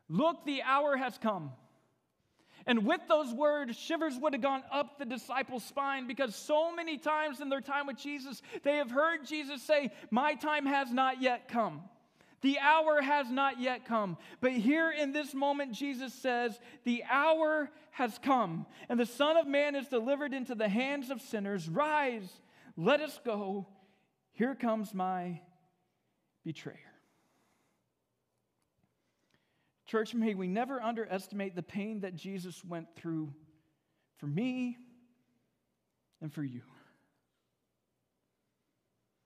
Look, 0.08 0.44
the 0.44 0.62
hour 0.62 0.96
has 0.96 1.18
come 1.18 1.52
and 2.66 2.86
with 2.86 3.00
those 3.08 3.32
words, 3.32 3.76
shivers 3.76 4.18
would 4.18 4.34
have 4.34 4.42
gone 4.42 4.62
up 4.70 4.98
the 4.98 5.04
disciples' 5.04 5.64
spine 5.64 6.06
because 6.06 6.34
so 6.34 6.74
many 6.74 6.96
times 6.96 7.40
in 7.40 7.48
their 7.48 7.60
time 7.60 7.86
with 7.86 7.96
Jesus, 7.96 8.40
they 8.62 8.76
have 8.76 8.90
heard 8.90 9.26
Jesus 9.26 9.62
say, 9.62 9.90
My 10.10 10.34
time 10.34 10.66
has 10.66 10.92
not 10.92 11.20
yet 11.20 11.48
come. 11.48 11.82
The 12.42 12.58
hour 12.58 13.00
has 13.00 13.30
not 13.30 13.60
yet 13.60 13.86
come. 13.86 14.16
But 14.40 14.52
here 14.52 14.90
in 14.90 15.12
this 15.12 15.32
moment, 15.32 15.72
Jesus 15.72 16.12
says, 16.12 16.58
The 16.84 17.04
hour 17.10 17.70
has 17.92 18.18
come, 18.22 18.66
and 18.88 18.98
the 18.98 19.06
Son 19.06 19.36
of 19.36 19.46
Man 19.46 19.74
is 19.74 19.88
delivered 19.88 20.34
into 20.34 20.54
the 20.54 20.68
hands 20.68 21.10
of 21.10 21.20
sinners. 21.20 21.68
Rise, 21.68 22.28
let 22.76 23.00
us 23.00 23.18
go. 23.24 23.66
Here 24.32 24.54
comes 24.54 24.92
my 24.92 25.40
betrayer. 26.44 26.76
Church, 29.86 30.14
may 30.14 30.34
we 30.34 30.48
never 30.48 30.82
underestimate 30.82 31.54
the 31.54 31.62
pain 31.62 32.00
that 32.00 32.14
Jesus 32.14 32.64
went 32.64 32.88
through 32.96 33.32
for 34.16 34.26
me 34.26 34.78
and 36.22 36.32
for 36.32 36.42
you. 36.42 36.62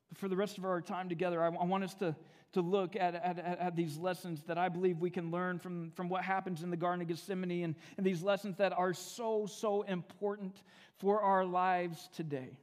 But 0.09 0.19
for 0.19 0.29
the 0.29 0.37
rest 0.37 0.59
of 0.59 0.65
our 0.65 0.81
time 0.81 1.09
together, 1.09 1.41
I, 1.43 1.49
want 1.51 1.85
us 1.85 1.95
to, 1.97 2.17
to 2.57 2.63
look 2.63 2.97
at, 2.97 3.15
at, 3.15 3.39
at, 3.39 3.77
these 3.77 3.99
lessons 3.99 4.41
that 4.47 4.57
I 4.57 4.71
believe 4.71 4.99
we 4.99 5.11
can 5.11 5.31
learn 5.31 5.59
from, 5.59 5.91
from 5.91 6.09
what 6.09 6.25
happens 6.25 6.63
in 6.63 6.71
the 6.71 6.77
Garden 6.77 7.03
of 7.03 7.09
Gethsemane 7.09 7.63
and, 7.63 7.75
and 7.99 8.07
these 8.07 8.23
lessons 8.23 8.57
that 8.57 8.73
are 8.73 8.95
so, 8.95 9.45
so 9.45 9.83
important 9.83 10.63
for 10.99 11.21
our 11.21 11.45
lives 11.45 12.09
today. 12.17 12.57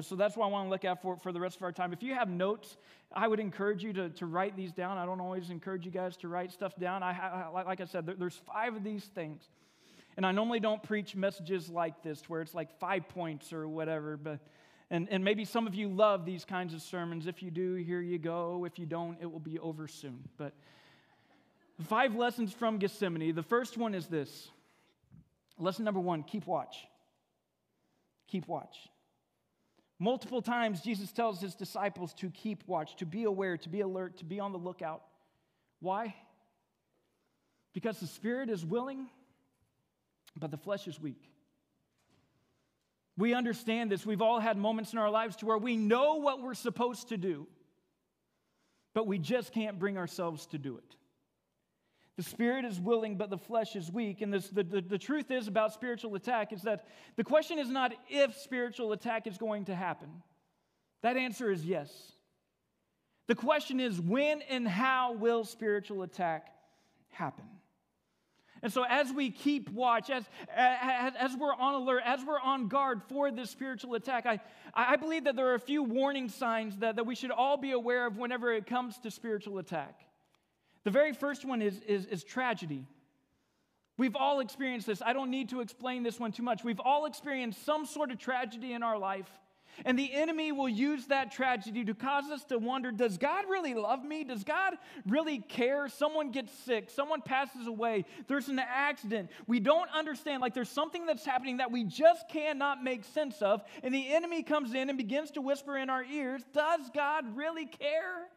So 0.00 0.16
that's 0.16 0.34
what 0.34 0.46
I 0.46 0.48
want 0.48 0.64
to 0.64 0.70
look 0.70 0.86
at 0.86 1.02
for, 1.02 1.18
for 1.18 1.30
the 1.30 1.40
rest 1.40 1.56
of 1.56 1.62
our 1.62 1.72
time. 1.72 1.92
If 1.92 2.02
you 2.02 2.14
have 2.14 2.30
notes, 2.30 2.78
I 3.12 3.28
would 3.28 3.38
encourage 3.38 3.84
you 3.84 3.92
to, 3.92 4.08
to 4.08 4.24
write 4.24 4.56
these 4.56 4.72
down. 4.72 4.96
I 4.96 5.04
don't 5.04 5.20
always 5.20 5.50
encourage 5.50 5.84
you 5.84 5.90
guys 5.90 6.16
to 6.18 6.28
write 6.28 6.50
stuff 6.50 6.74
down. 6.76 7.02
I, 7.02 7.10
I 7.10 7.62
like 7.64 7.82
I 7.82 7.84
said, 7.84 8.06
there, 8.06 8.14
there's 8.14 8.40
five 8.46 8.76
of 8.76 8.82
these 8.82 9.04
things. 9.04 9.42
And 10.16 10.24
I 10.24 10.32
normally 10.32 10.60
don't 10.60 10.82
preach 10.82 11.14
messages 11.14 11.68
like 11.68 12.02
this 12.02 12.22
where 12.30 12.40
it's 12.40 12.54
like 12.54 12.78
five 12.78 13.10
points 13.10 13.52
or 13.52 13.68
whatever, 13.68 14.16
but 14.16 14.40
and, 14.90 15.08
and 15.10 15.22
maybe 15.22 15.44
some 15.44 15.66
of 15.66 15.74
you 15.74 15.88
love 15.88 16.24
these 16.24 16.44
kinds 16.44 16.72
of 16.72 16.80
sermons. 16.80 17.26
If 17.26 17.42
you 17.42 17.50
do, 17.50 17.74
here 17.74 18.00
you 18.00 18.18
go. 18.18 18.64
If 18.64 18.78
you 18.78 18.86
don't, 18.86 19.18
it 19.20 19.30
will 19.30 19.40
be 19.40 19.58
over 19.58 19.86
soon. 19.86 20.28
But 20.38 20.54
five 21.86 22.14
lessons 22.14 22.52
from 22.52 22.78
Gethsemane. 22.78 23.34
The 23.34 23.42
first 23.42 23.76
one 23.76 23.94
is 23.94 24.06
this. 24.06 24.48
Lesson 25.58 25.84
number 25.84 26.00
one 26.00 26.22
keep 26.22 26.46
watch. 26.46 26.76
Keep 28.28 28.48
watch. 28.48 28.76
Multiple 29.98 30.40
times, 30.40 30.80
Jesus 30.80 31.10
tells 31.10 31.40
his 31.40 31.54
disciples 31.54 32.14
to 32.14 32.30
keep 32.30 32.62
watch, 32.66 32.96
to 32.96 33.06
be 33.06 33.24
aware, 33.24 33.56
to 33.56 33.68
be 33.68 33.80
alert, 33.80 34.18
to 34.18 34.24
be 34.24 34.38
on 34.38 34.52
the 34.52 34.58
lookout. 34.58 35.02
Why? 35.80 36.14
Because 37.72 37.98
the 37.98 38.06
spirit 38.06 38.48
is 38.48 38.64
willing, 38.64 39.08
but 40.36 40.50
the 40.50 40.56
flesh 40.56 40.86
is 40.86 41.00
weak. 41.00 41.30
We 43.18 43.34
understand 43.34 43.90
this. 43.90 44.06
We've 44.06 44.22
all 44.22 44.38
had 44.38 44.56
moments 44.56 44.92
in 44.92 44.98
our 45.00 45.10
lives 45.10 45.34
to 45.36 45.46
where 45.46 45.58
we 45.58 45.76
know 45.76 46.14
what 46.14 46.40
we're 46.40 46.54
supposed 46.54 47.08
to 47.08 47.16
do, 47.16 47.48
but 48.94 49.08
we 49.08 49.18
just 49.18 49.52
can't 49.52 49.76
bring 49.76 49.98
ourselves 49.98 50.46
to 50.46 50.58
do 50.58 50.78
it. 50.78 50.96
The 52.16 52.22
spirit 52.22 52.64
is 52.64 52.78
willing, 52.78 53.16
but 53.16 53.28
the 53.28 53.36
flesh 53.36 53.74
is 53.74 53.90
weak. 53.90 54.22
And 54.22 54.32
this, 54.32 54.48
the, 54.48 54.62
the, 54.62 54.80
the 54.80 54.98
truth 54.98 55.32
is 55.32 55.48
about 55.48 55.72
spiritual 55.72 56.14
attack 56.14 56.52
is 56.52 56.62
that 56.62 56.86
the 57.16 57.24
question 57.24 57.58
is 57.58 57.68
not 57.68 57.92
if 58.08 58.36
spiritual 58.38 58.92
attack 58.92 59.26
is 59.26 59.36
going 59.36 59.64
to 59.64 59.74
happen. 59.74 60.08
That 61.02 61.16
answer 61.16 61.50
is 61.50 61.64
yes. 61.64 61.90
The 63.26 63.34
question 63.34 63.80
is 63.80 64.00
when 64.00 64.42
and 64.42 64.66
how 64.66 65.14
will 65.14 65.44
spiritual 65.44 66.02
attack 66.02 66.52
happen? 67.10 67.44
And 68.62 68.72
so, 68.72 68.84
as 68.88 69.12
we 69.12 69.30
keep 69.30 69.70
watch, 69.70 70.10
as, 70.10 70.24
as, 70.54 71.12
as, 71.18 71.36
we're 71.36 71.54
on 71.54 71.74
alert, 71.74 72.02
as 72.04 72.24
we're 72.24 72.40
on 72.40 72.68
guard 72.68 73.02
for 73.08 73.30
this 73.30 73.50
spiritual 73.50 73.94
attack, 73.94 74.26
I, 74.26 74.40
I 74.74 74.96
believe 74.96 75.24
that 75.24 75.36
there 75.36 75.48
are 75.48 75.54
a 75.54 75.60
few 75.60 75.82
warning 75.82 76.28
signs 76.28 76.76
that, 76.78 76.96
that 76.96 77.06
we 77.06 77.14
should 77.14 77.30
all 77.30 77.56
be 77.56 77.72
aware 77.72 78.06
of 78.06 78.16
whenever 78.16 78.52
it 78.52 78.66
comes 78.66 78.98
to 78.98 79.10
spiritual 79.10 79.58
attack. 79.58 80.00
The 80.84 80.90
very 80.90 81.12
first 81.12 81.44
one 81.44 81.62
is, 81.62 81.80
is, 81.86 82.06
is 82.06 82.24
tragedy. 82.24 82.86
We've 83.96 84.16
all 84.16 84.40
experienced 84.40 84.86
this. 84.86 85.02
I 85.04 85.12
don't 85.12 85.30
need 85.30 85.50
to 85.50 85.60
explain 85.60 86.02
this 86.04 86.20
one 86.20 86.32
too 86.32 86.44
much. 86.44 86.62
We've 86.62 86.80
all 86.80 87.06
experienced 87.06 87.64
some 87.64 87.84
sort 87.84 88.10
of 88.10 88.18
tragedy 88.18 88.72
in 88.72 88.82
our 88.82 88.96
life. 88.96 89.28
And 89.84 89.98
the 89.98 90.12
enemy 90.12 90.52
will 90.52 90.68
use 90.68 91.06
that 91.06 91.32
tragedy 91.32 91.84
to 91.84 91.94
cause 91.94 92.30
us 92.30 92.44
to 92.44 92.58
wonder 92.58 92.90
does 92.90 93.18
God 93.18 93.44
really 93.48 93.74
love 93.74 94.04
me? 94.04 94.24
Does 94.24 94.44
God 94.44 94.74
really 95.06 95.38
care? 95.38 95.88
Someone 95.88 96.30
gets 96.30 96.52
sick, 96.64 96.90
someone 96.90 97.22
passes 97.22 97.66
away, 97.66 98.04
there's 98.26 98.48
an 98.48 98.58
accident. 98.58 99.30
We 99.46 99.60
don't 99.60 99.90
understand, 99.90 100.40
like 100.40 100.54
there's 100.54 100.68
something 100.68 101.06
that's 101.06 101.24
happening 101.24 101.58
that 101.58 101.70
we 101.70 101.84
just 101.84 102.28
cannot 102.28 102.82
make 102.82 103.04
sense 103.04 103.40
of. 103.42 103.62
And 103.82 103.94
the 103.94 104.12
enemy 104.12 104.42
comes 104.42 104.74
in 104.74 104.88
and 104.88 104.98
begins 104.98 105.30
to 105.32 105.40
whisper 105.40 105.76
in 105.76 105.90
our 105.90 106.04
ears 106.04 106.42
Does 106.52 106.90
God 106.94 107.36
really 107.36 107.66
care? 107.66 108.28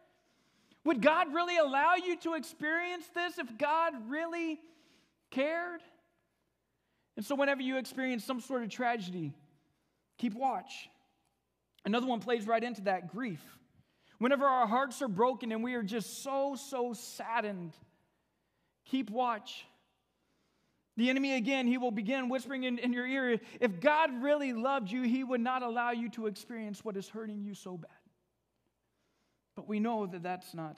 Would 0.83 1.01
God 1.01 1.33
really 1.33 1.57
allow 1.57 1.95
you 1.95 2.17
to 2.17 2.33
experience 2.33 3.05
this 3.13 3.37
if 3.37 3.57
God 3.57 3.93
really 4.09 4.59
cared? 5.29 5.81
And 7.17 7.25
so, 7.25 7.35
whenever 7.35 7.61
you 7.61 7.77
experience 7.77 8.23
some 8.23 8.39
sort 8.39 8.63
of 8.63 8.69
tragedy, 8.69 9.33
keep 10.17 10.33
watch. 10.33 10.89
Another 11.85 12.05
one 12.05 12.19
plays 12.19 12.45
right 12.45 12.63
into 12.63 12.81
that 12.81 13.11
grief. 13.11 13.41
Whenever 14.19 14.45
our 14.45 14.67
hearts 14.67 15.01
are 15.01 15.07
broken 15.07 15.51
and 15.51 15.63
we 15.63 15.73
are 15.73 15.81
just 15.81 16.23
so, 16.23 16.55
so 16.55 16.93
saddened, 16.93 17.73
keep 18.85 19.09
watch. 19.09 19.65
The 20.97 21.09
enemy, 21.09 21.35
again, 21.35 21.65
he 21.65 21.77
will 21.77 21.91
begin 21.91 22.29
whispering 22.29 22.63
in, 22.63 22.77
in 22.77 22.93
your 22.93 23.07
ear 23.07 23.39
if 23.59 23.79
God 23.79 24.21
really 24.21 24.53
loved 24.53 24.91
you, 24.91 25.03
he 25.03 25.23
would 25.23 25.41
not 25.41 25.63
allow 25.63 25.91
you 25.91 26.09
to 26.11 26.27
experience 26.27 26.85
what 26.85 26.97
is 26.97 27.09
hurting 27.09 27.41
you 27.41 27.55
so 27.55 27.77
bad. 27.77 27.89
But 29.55 29.67
we 29.67 29.79
know 29.79 30.05
that 30.05 30.21
that's 30.21 30.53
not 30.53 30.77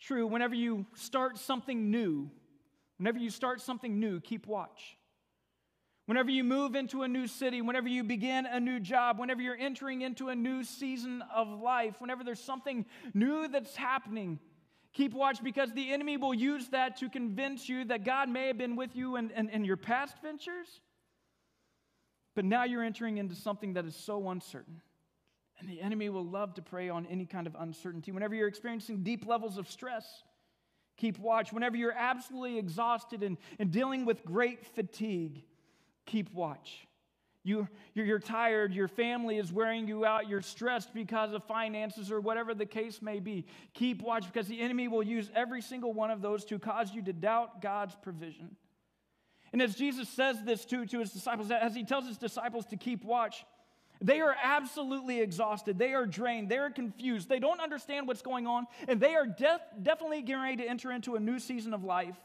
true. 0.00 0.26
Whenever 0.26 0.54
you 0.54 0.84
start 0.94 1.38
something 1.38 1.90
new, 1.90 2.30
whenever 2.98 3.18
you 3.18 3.30
start 3.30 3.60
something 3.60 3.98
new, 3.98 4.20
keep 4.20 4.46
watch. 4.46 4.96
Whenever 6.10 6.30
you 6.32 6.42
move 6.42 6.74
into 6.74 7.04
a 7.04 7.08
new 7.08 7.28
city, 7.28 7.62
whenever 7.62 7.86
you 7.86 8.02
begin 8.02 8.44
a 8.44 8.58
new 8.58 8.80
job, 8.80 9.20
whenever 9.20 9.40
you're 9.40 9.56
entering 9.56 10.02
into 10.02 10.28
a 10.28 10.34
new 10.34 10.64
season 10.64 11.22
of 11.32 11.46
life, 11.60 12.00
whenever 12.00 12.24
there's 12.24 12.42
something 12.42 12.84
new 13.14 13.46
that's 13.46 13.76
happening, 13.76 14.40
keep 14.92 15.14
watch 15.14 15.40
because 15.40 15.72
the 15.72 15.92
enemy 15.92 16.16
will 16.16 16.34
use 16.34 16.68
that 16.70 16.96
to 16.96 17.08
convince 17.08 17.68
you 17.68 17.84
that 17.84 18.04
God 18.04 18.28
may 18.28 18.48
have 18.48 18.58
been 18.58 18.74
with 18.74 18.96
you 18.96 19.14
in, 19.14 19.30
in, 19.30 19.50
in 19.50 19.64
your 19.64 19.76
past 19.76 20.16
ventures, 20.20 20.80
but 22.34 22.44
now 22.44 22.64
you're 22.64 22.82
entering 22.82 23.18
into 23.18 23.36
something 23.36 23.74
that 23.74 23.84
is 23.84 23.94
so 23.94 24.30
uncertain. 24.30 24.82
And 25.60 25.68
the 25.68 25.80
enemy 25.80 26.08
will 26.08 26.26
love 26.26 26.54
to 26.54 26.62
prey 26.62 26.88
on 26.88 27.06
any 27.06 27.24
kind 27.24 27.46
of 27.46 27.54
uncertainty. 27.56 28.10
Whenever 28.10 28.34
you're 28.34 28.48
experiencing 28.48 29.04
deep 29.04 29.28
levels 29.28 29.58
of 29.58 29.70
stress, 29.70 30.24
keep 30.96 31.20
watch. 31.20 31.52
Whenever 31.52 31.76
you're 31.76 31.94
absolutely 31.96 32.58
exhausted 32.58 33.22
and, 33.22 33.38
and 33.60 33.70
dealing 33.70 34.06
with 34.06 34.24
great 34.24 34.66
fatigue, 34.66 35.44
keep 36.10 36.32
watch. 36.34 36.86
You, 37.42 37.68
you're, 37.94 38.04
you're 38.04 38.18
tired, 38.18 38.74
your 38.74 38.88
family 38.88 39.38
is 39.38 39.50
wearing 39.50 39.88
you 39.88 40.04
out, 40.04 40.28
you're 40.28 40.42
stressed 40.42 40.92
because 40.92 41.32
of 41.32 41.42
finances 41.44 42.12
or 42.12 42.20
whatever 42.20 42.54
the 42.54 42.66
case 42.66 43.00
may 43.00 43.18
be. 43.18 43.46
Keep 43.72 44.02
watch 44.02 44.26
because 44.26 44.46
the 44.46 44.60
enemy 44.60 44.88
will 44.88 45.02
use 45.02 45.30
every 45.34 45.62
single 45.62 45.94
one 45.94 46.10
of 46.10 46.20
those 46.20 46.44
to 46.46 46.58
cause 46.58 46.92
you 46.92 47.00
to 47.02 47.14
doubt 47.14 47.62
God's 47.62 47.96
provision. 48.02 48.56
And 49.52 49.62
as 49.62 49.74
Jesus 49.74 50.08
says 50.08 50.36
this 50.44 50.64
to, 50.66 50.84
to 50.86 50.98
his 50.98 51.12
disciples, 51.12 51.50
as 51.50 51.74
he 51.74 51.82
tells 51.82 52.06
his 52.06 52.18
disciples 52.18 52.66
to 52.66 52.76
keep 52.76 53.04
watch, 53.04 53.44
they 54.02 54.20
are 54.20 54.34
absolutely 54.42 55.20
exhausted. 55.20 55.78
They 55.78 55.92
are 55.94 56.06
drained. 56.06 56.48
They 56.48 56.58
are 56.58 56.70
confused. 56.70 57.28
They 57.28 57.38
don't 57.38 57.60
understand 57.60 58.06
what's 58.06 58.22
going 58.22 58.46
on. 58.46 58.66
And 58.86 59.00
they 59.00 59.14
are 59.14 59.26
def- 59.26 59.60
definitely 59.82 60.22
getting 60.22 60.42
ready 60.42 60.56
to 60.58 60.68
enter 60.68 60.92
into 60.92 61.16
a 61.16 61.20
new 61.20 61.38
season 61.38 61.74
of 61.74 61.84
life. 61.84 62.16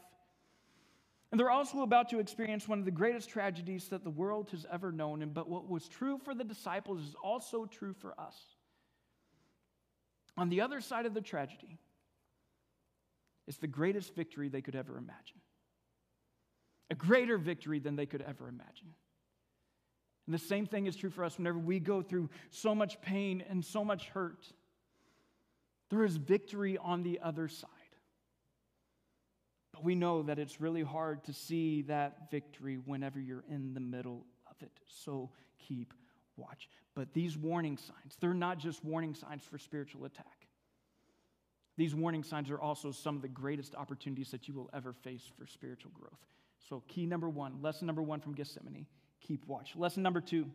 And 1.30 1.40
they're 1.40 1.50
also 1.50 1.82
about 1.82 2.08
to 2.10 2.20
experience 2.20 2.68
one 2.68 2.78
of 2.78 2.84
the 2.84 2.90
greatest 2.90 3.28
tragedies 3.28 3.88
that 3.88 4.04
the 4.04 4.10
world 4.10 4.50
has 4.52 4.64
ever 4.70 4.92
known. 4.92 5.22
And, 5.22 5.34
but 5.34 5.48
what 5.48 5.68
was 5.68 5.88
true 5.88 6.18
for 6.24 6.34
the 6.34 6.44
disciples 6.44 7.00
is 7.00 7.16
also 7.22 7.66
true 7.66 7.92
for 7.92 8.18
us. 8.18 8.36
On 10.36 10.48
the 10.48 10.60
other 10.60 10.80
side 10.80 11.06
of 11.06 11.14
the 11.14 11.20
tragedy 11.20 11.78
is 13.46 13.56
the 13.56 13.66
greatest 13.66 14.14
victory 14.14 14.48
they 14.48 14.60
could 14.60 14.76
ever 14.76 14.98
imagine. 14.98 15.40
A 16.90 16.94
greater 16.94 17.38
victory 17.38 17.80
than 17.80 17.96
they 17.96 18.06
could 18.06 18.22
ever 18.22 18.48
imagine. 18.48 18.94
And 20.26 20.34
the 20.34 20.38
same 20.38 20.66
thing 20.66 20.86
is 20.86 20.96
true 20.96 21.10
for 21.10 21.24
us 21.24 21.38
whenever 21.38 21.58
we 21.58 21.80
go 21.80 22.02
through 22.02 22.30
so 22.50 22.74
much 22.74 23.00
pain 23.00 23.42
and 23.48 23.64
so 23.64 23.84
much 23.84 24.08
hurt. 24.08 24.46
There 25.90 26.04
is 26.04 26.16
victory 26.16 26.78
on 26.78 27.02
the 27.02 27.20
other 27.20 27.48
side. 27.48 27.70
But 29.76 29.84
we 29.84 29.94
know 29.94 30.22
that 30.22 30.38
it's 30.38 30.58
really 30.58 30.82
hard 30.82 31.22
to 31.24 31.34
see 31.34 31.82
that 31.82 32.30
victory 32.30 32.78
whenever 32.86 33.20
you're 33.20 33.44
in 33.50 33.74
the 33.74 33.80
middle 33.80 34.24
of 34.46 34.56
it. 34.62 34.72
So 34.86 35.28
keep 35.58 35.92
watch. 36.38 36.70
But 36.94 37.12
these 37.12 37.36
warning 37.36 37.76
signs, 37.76 38.16
they're 38.18 38.32
not 38.32 38.58
just 38.58 38.82
warning 38.82 39.14
signs 39.14 39.44
for 39.44 39.58
spiritual 39.58 40.06
attack. 40.06 40.48
These 41.76 41.94
warning 41.94 42.24
signs 42.24 42.50
are 42.50 42.58
also 42.58 42.90
some 42.90 43.16
of 43.16 43.22
the 43.22 43.28
greatest 43.28 43.74
opportunities 43.74 44.30
that 44.30 44.48
you 44.48 44.54
will 44.54 44.70
ever 44.72 44.94
face 44.94 45.30
for 45.38 45.46
spiritual 45.46 45.90
growth. 45.92 46.24
So, 46.70 46.82
key 46.88 47.04
number 47.04 47.28
one, 47.28 47.60
lesson 47.60 47.86
number 47.86 48.02
one 48.02 48.20
from 48.20 48.34
Gethsemane 48.34 48.86
keep 49.20 49.46
watch. 49.46 49.76
Lesson 49.76 50.02
number 50.02 50.22
two 50.22 50.50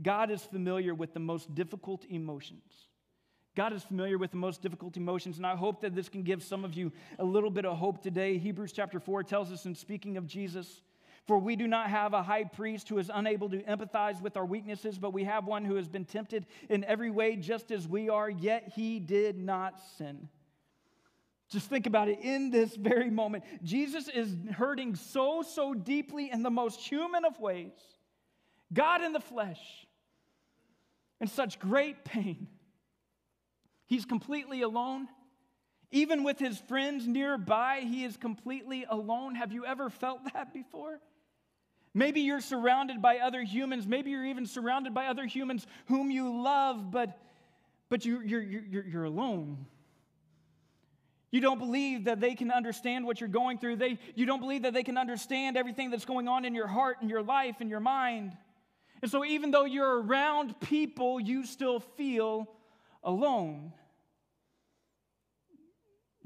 God 0.00 0.30
is 0.30 0.42
familiar 0.42 0.94
with 0.94 1.14
the 1.14 1.20
most 1.20 1.52
difficult 1.52 2.04
emotions. 2.08 2.88
God 3.54 3.74
is 3.74 3.82
familiar 3.82 4.16
with 4.16 4.30
the 4.30 4.38
most 4.38 4.62
difficult 4.62 4.96
emotions, 4.96 5.36
and 5.36 5.46
I 5.46 5.54
hope 5.54 5.82
that 5.82 5.94
this 5.94 6.08
can 6.08 6.22
give 6.22 6.42
some 6.42 6.64
of 6.64 6.74
you 6.74 6.90
a 7.18 7.24
little 7.24 7.50
bit 7.50 7.66
of 7.66 7.76
hope 7.76 8.02
today. 8.02 8.38
Hebrews 8.38 8.72
chapter 8.72 8.98
4 8.98 9.22
tells 9.24 9.52
us 9.52 9.66
in 9.66 9.74
speaking 9.74 10.16
of 10.16 10.26
Jesus, 10.26 10.80
for 11.26 11.38
we 11.38 11.54
do 11.54 11.68
not 11.68 11.90
have 11.90 12.14
a 12.14 12.22
high 12.22 12.44
priest 12.44 12.88
who 12.88 12.98
is 12.98 13.10
unable 13.12 13.50
to 13.50 13.58
empathize 13.64 14.22
with 14.22 14.38
our 14.38 14.46
weaknesses, 14.46 14.98
but 14.98 15.12
we 15.12 15.24
have 15.24 15.44
one 15.44 15.66
who 15.66 15.76
has 15.76 15.86
been 15.86 16.06
tempted 16.06 16.46
in 16.70 16.82
every 16.84 17.10
way 17.10 17.36
just 17.36 17.70
as 17.70 17.86
we 17.86 18.08
are, 18.08 18.30
yet 18.30 18.72
he 18.74 18.98
did 18.98 19.36
not 19.36 19.78
sin. 19.98 20.28
Just 21.50 21.68
think 21.68 21.86
about 21.86 22.08
it 22.08 22.20
in 22.22 22.50
this 22.50 22.74
very 22.74 23.10
moment. 23.10 23.44
Jesus 23.62 24.08
is 24.08 24.34
hurting 24.56 24.94
so, 24.94 25.42
so 25.42 25.74
deeply 25.74 26.30
in 26.30 26.42
the 26.42 26.50
most 26.50 26.80
human 26.80 27.26
of 27.26 27.38
ways. 27.38 27.72
God 28.72 29.02
in 29.02 29.12
the 29.12 29.20
flesh, 29.20 29.60
in 31.20 31.26
such 31.26 31.58
great 31.58 32.06
pain. 32.06 32.48
He's 33.92 34.06
completely 34.06 34.62
alone. 34.62 35.06
Even 35.90 36.24
with 36.24 36.38
his 36.38 36.58
friends 36.58 37.06
nearby, 37.06 37.80
he 37.86 38.04
is 38.04 38.16
completely 38.16 38.86
alone. 38.88 39.34
Have 39.34 39.52
you 39.52 39.66
ever 39.66 39.90
felt 39.90 40.20
that 40.32 40.54
before? 40.54 40.98
Maybe 41.92 42.22
you're 42.22 42.40
surrounded 42.40 43.02
by 43.02 43.18
other 43.18 43.42
humans. 43.42 43.86
Maybe 43.86 44.12
you're 44.12 44.24
even 44.24 44.46
surrounded 44.46 44.94
by 44.94 45.08
other 45.08 45.26
humans 45.26 45.66
whom 45.88 46.10
you 46.10 46.42
love, 46.42 46.90
but, 46.90 47.18
but 47.90 48.06
you, 48.06 48.22
you're, 48.22 48.40
you're, 48.40 48.86
you're 48.86 49.04
alone. 49.04 49.66
You 51.30 51.42
don't 51.42 51.58
believe 51.58 52.04
that 52.04 52.18
they 52.18 52.34
can 52.34 52.50
understand 52.50 53.04
what 53.04 53.20
you're 53.20 53.28
going 53.28 53.58
through. 53.58 53.76
They, 53.76 53.98
you 54.14 54.24
don't 54.24 54.40
believe 54.40 54.62
that 54.62 54.72
they 54.72 54.84
can 54.84 54.96
understand 54.96 55.58
everything 55.58 55.90
that's 55.90 56.06
going 56.06 56.28
on 56.28 56.46
in 56.46 56.54
your 56.54 56.66
heart 56.66 57.02
and 57.02 57.10
your 57.10 57.22
life 57.22 57.56
and 57.60 57.68
your 57.68 57.80
mind. 57.80 58.38
And 59.02 59.10
so, 59.10 59.22
even 59.22 59.50
though 59.50 59.66
you're 59.66 60.00
around 60.00 60.58
people, 60.60 61.20
you 61.20 61.44
still 61.44 61.80
feel 61.80 62.48
alone. 63.04 63.74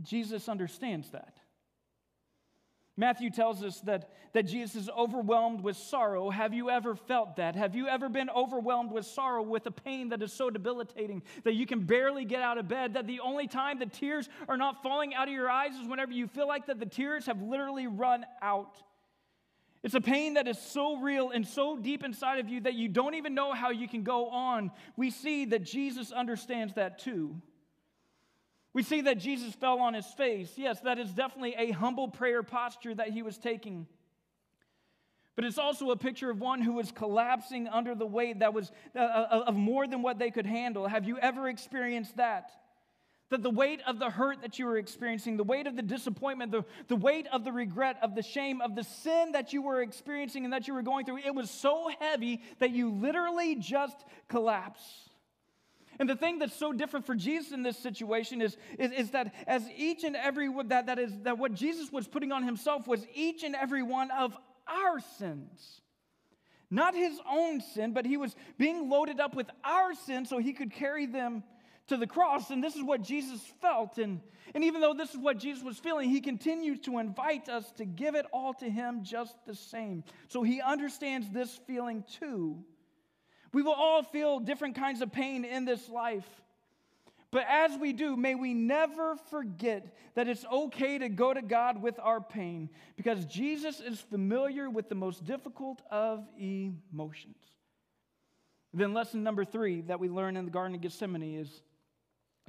Jesus 0.03 0.49
understands 0.49 1.11
that. 1.11 1.39
Matthew 2.99 3.29
tells 3.29 3.63
us 3.63 3.81
that, 3.81 4.11
that 4.33 4.45
Jesus 4.45 4.85
is 4.85 4.89
overwhelmed 4.89 5.61
with 5.61 5.77
sorrow. 5.77 6.31
Have 6.31 6.55
you 6.55 6.71
ever 6.71 6.95
felt 6.95 7.37
that? 7.37 7.55
Have 7.55 7.75
you 7.75 7.89
ever 7.89 8.09
been 8.09 8.31
overwhelmed 8.31 8.91
with 8.91 9.05
sorrow, 9.05 9.43
with 9.43 9.67
a 9.67 9.71
pain 9.71 10.09
that 10.11 10.23
is 10.23 10.33
so 10.33 10.49
debilitating 10.49 11.23
that 11.45 11.55
you 11.55 11.67
can 11.67 11.81
barely 11.81 12.25
get 12.25 12.41
out 12.41 12.57
of 12.57 12.69
bed? 12.69 12.95
That 12.95 13.07
the 13.07 13.21
only 13.21 13.49
time 13.49 13.79
the 13.79 13.87
tears 13.87 14.31
are 14.49 14.57
not 14.57 14.83
falling 14.83 15.15
out 15.15 15.29
of 15.29 15.35
your 15.35 15.51
eyes 15.51 15.75
is 15.75 15.87
whenever 15.87 16.13
you 16.13 16.27
feel 16.27 16.49
like 16.49 16.67
that 16.67 16.81
the 16.81 16.87
tears 16.87 17.27
have 17.27 17.43
literally 17.43 17.87
run 17.87 18.25
out. 18.41 18.83
It's 19.83 19.95
a 19.95 20.01
pain 20.01 20.35
that 20.35 20.49
is 20.49 20.59
so 20.59 20.97
real 20.97 21.31
and 21.31 21.47
so 21.47 21.77
deep 21.77 22.03
inside 22.03 22.39
of 22.39 22.49
you 22.49 22.63
that 22.63 22.75
you 22.75 22.89
don't 22.89 23.15
even 23.15 23.35
know 23.35 23.53
how 23.53 23.71
you 23.71 23.87
can 23.87 24.05
go 24.05 24.29
on. 24.31 24.71
We 24.97 25.11
see 25.11 25.45
that 25.47 25.65
Jesus 25.65 26.13
understands 26.13 26.75
that 26.75 26.99
too. 26.99 27.37
We 28.77 28.83
see 28.83 29.01
that 29.01 29.17
Jesus 29.17 29.55
fell 29.55 29.79
on 29.79 29.95
his 29.95 30.05
face. 30.05 30.53
Yes, 30.57 30.81
that 30.81 30.99
is 30.99 31.11
definitely 31.11 31.55
a 31.57 31.71
humble 31.71 32.09
prayer 32.09 32.43
posture 32.43 32.95
that 32.95 33.09
he 33.09 33.23
was 33.23 33.39
taking. 33.39 33.87
But 35.35 35.47
it's 35.47 35.57
also 35.57 35.93
a 35.93 35.97
picture 35.97 36.31
of 36.31 36.41
one 36.41 36.61
who 36.61 36.75
was 36.75 36.93
collapsing 36.93 37.69
under 37.69 37.95
the 37.95 38.05
weight 38.05 38.41
that 38.41 38.53
was 38.53 38.71
uh, 38.95 38.99
uh, 38.99 39.45
of 39.47 39.57
more 39.57 39.87
than 39.87 40.03
what 40.03 40.19
they 40.19 40.31
could 40.31 40.45
handle. 40.45 40.87
Have 40.87 41.07
you 41.07 41.19
ever 41.19 41.49
experienced 41.49 42.19
that? 42.19 42.51
That 43.31 43.43
the 43.43 43.49
weight 43.49 43.81
of 43.87 43.99
the 43.99 44.11
hurt 44.11 44.43
that 44.43 44.59
you 44.59 44.67
were 44.67 44.77
experiencing, 44.77 45.39
the 45.39 45.43
weight 45.43 45.67
of 45.67 45.75
the 45.75 45.81
disappointment, 45.81 46.53
the, 46.53 46.67
the 46.89 46.97
weight 46.97 47.29
of 47.33 47.45
the 47.45 47.53
regret, 47.53 47.97
of 48.03 48.15
the 48.15 48.23
shame, 48.23 48.61
of 48.61 48.75
the 48.75 48.85
sin 48.85 49.33
that 49.33 49.55
you 49.55 49.63
were 49.63 49.81
experiencing 49.81 50.45
and 50.45 50.53
that 50.53 50.69
you 50.69 50.75
were 50.75 50.83
going 50.83 51.07
through, 51.07 51.21
it 51.25 51.35
was 51.35 51.49
so 51.49 51.91
heavy 51.99 52.43
that 52.59 52.73
you 52.73 52.91
literally 52.91 53.57
just 53.57 53.97
collapse. 54.29 55.06
And 55.99 56.09
the 56.09 56.17
thing 56.17 56.39
that's 56.39 56.57
so 56.57 56.73
different 56.73 57.07
for 57.07 57.15
Jesus 57.15 57.53
in 57.53 57.63
this 57.63 57.79
situation 57.79 58.43
is, 58.43 58.57
is, 58.79 58.93
is 58.93 59.11
that 59.11 59.35
as 59.47 59.63
each 59.77 60.05
and 60.05 60.17
every 60.17 60.51
that, 60.67 60.87
that 60.87 60.99
is 60.99 61.13
that 61.23 61.39
what 61.39 61.55
Jesus 61.55 61.91
was 61.91 62.07
putting 62.07 62.33
on 62.33 62.43
himself 62.43 62.87
was 62.87 63.07
each 63.15 63.43
and 63.43 63.55
every 63.55 63.83
one 63.83 64.11
of 64.11 64.37
our 64.69 65.01
sins. 65.19 65.81
Not 66.71 66.95
his 66.95 67.19
own 67.31 67.61
sin, 67.61 67.93
but 67.93 68.05
he 68.05 68.17
was 68.17 68.35
being 68.59 68.91
loaded 68.91 69.21
up 69.21 69.35
with 69.35 69.49
our 69.65 69.95
sin 69.95 70.27
so 70.27 70.39
he 70.39 70.53
could 70.53 70.73
carry 70.73 71.07
them 71.07 71.45
to 71.87 71.97
the 71.97 72.07
cross. 72.07 72.51
And 72.51 72.63
this 72.63 72.75
is 72.75 72.83
what 72.83 73.03
Jesus 73.03 73.41
felt. 73.61 73.99
And, 73.99 74.21
and 74.55 74.65
even 74.65 74.81
though 74.81 74.95
this 74.95 75.11
is 75.11 75.19
what 75.19 75.39
Jesus 75.39 75.63
was 75.63 75.79
feeling, 75.79 76.11
he 76.11 76.21
continues 76.21 76.81
to 76.81 76.99
invite 76.99 77.49
us 77.49 77.71
to 77.77 77.85
give 77.85 78.17
it 78.17 78.27
all 78.33 78.53
to 78.55 78.69
him 78.69 79.05
just 79.05 79.37
the 79.47 79.55
same. 79.55 80.03
So 80.29 80.43
he 80.43 80.61
understands 80.61 81.29
this 81.31 81.61
feeling 81.67 82.05
too. 82.19 82.65
We 83.57 83.63
will 83.63 83.73
all 83.73 84.03
feel 84.03 84.39
different 84.39 84.77
kinds 84.77 85.01
of 85.01 85.11
pain 85.11 85.43
in 85.43 85.65
this 85.65 85.89
life. 85.89 86.29
But 87.31 87.47
as 87.49 87.75
we 87.79 87.95
do, 87.95 88.15
may 88.15 88.35
we 88.35 88.53
never 88.53 89.17
forget 89.31 89.97
that 90.15 90.29
it's 90.29 90.45
okay 90.45 90.99
to 90.99 91.09
go 91.09 91.33
to 91.33 91.41
God 91.41 91.81
with 91.81 91.99
our 91.99 92.21
pain 92.21 92.69
because 92.99 93.25
Jesus 93.25 93.81
is 93.81 93.99
familiar 93.99 94.69
with 94.69 94.91
the 94.91 94.95
most 94.95 95.25
difficult 95.25 95.81
of 95.91 96.29
emotions. 96.39 97.39
Then, 98.75 98.93
lesson 98.93 99.23
number 99.23 99.43
three 99.43 99.81
that 99.87 100.01
we 100.01 100.11
learn 100.11 100.37
in 100.37 100.45
the 100.45 100.51
Garden 100.51 100.75
of 100.75 100.83
Gethsemane 100.83 101.39
is 101.41 101.63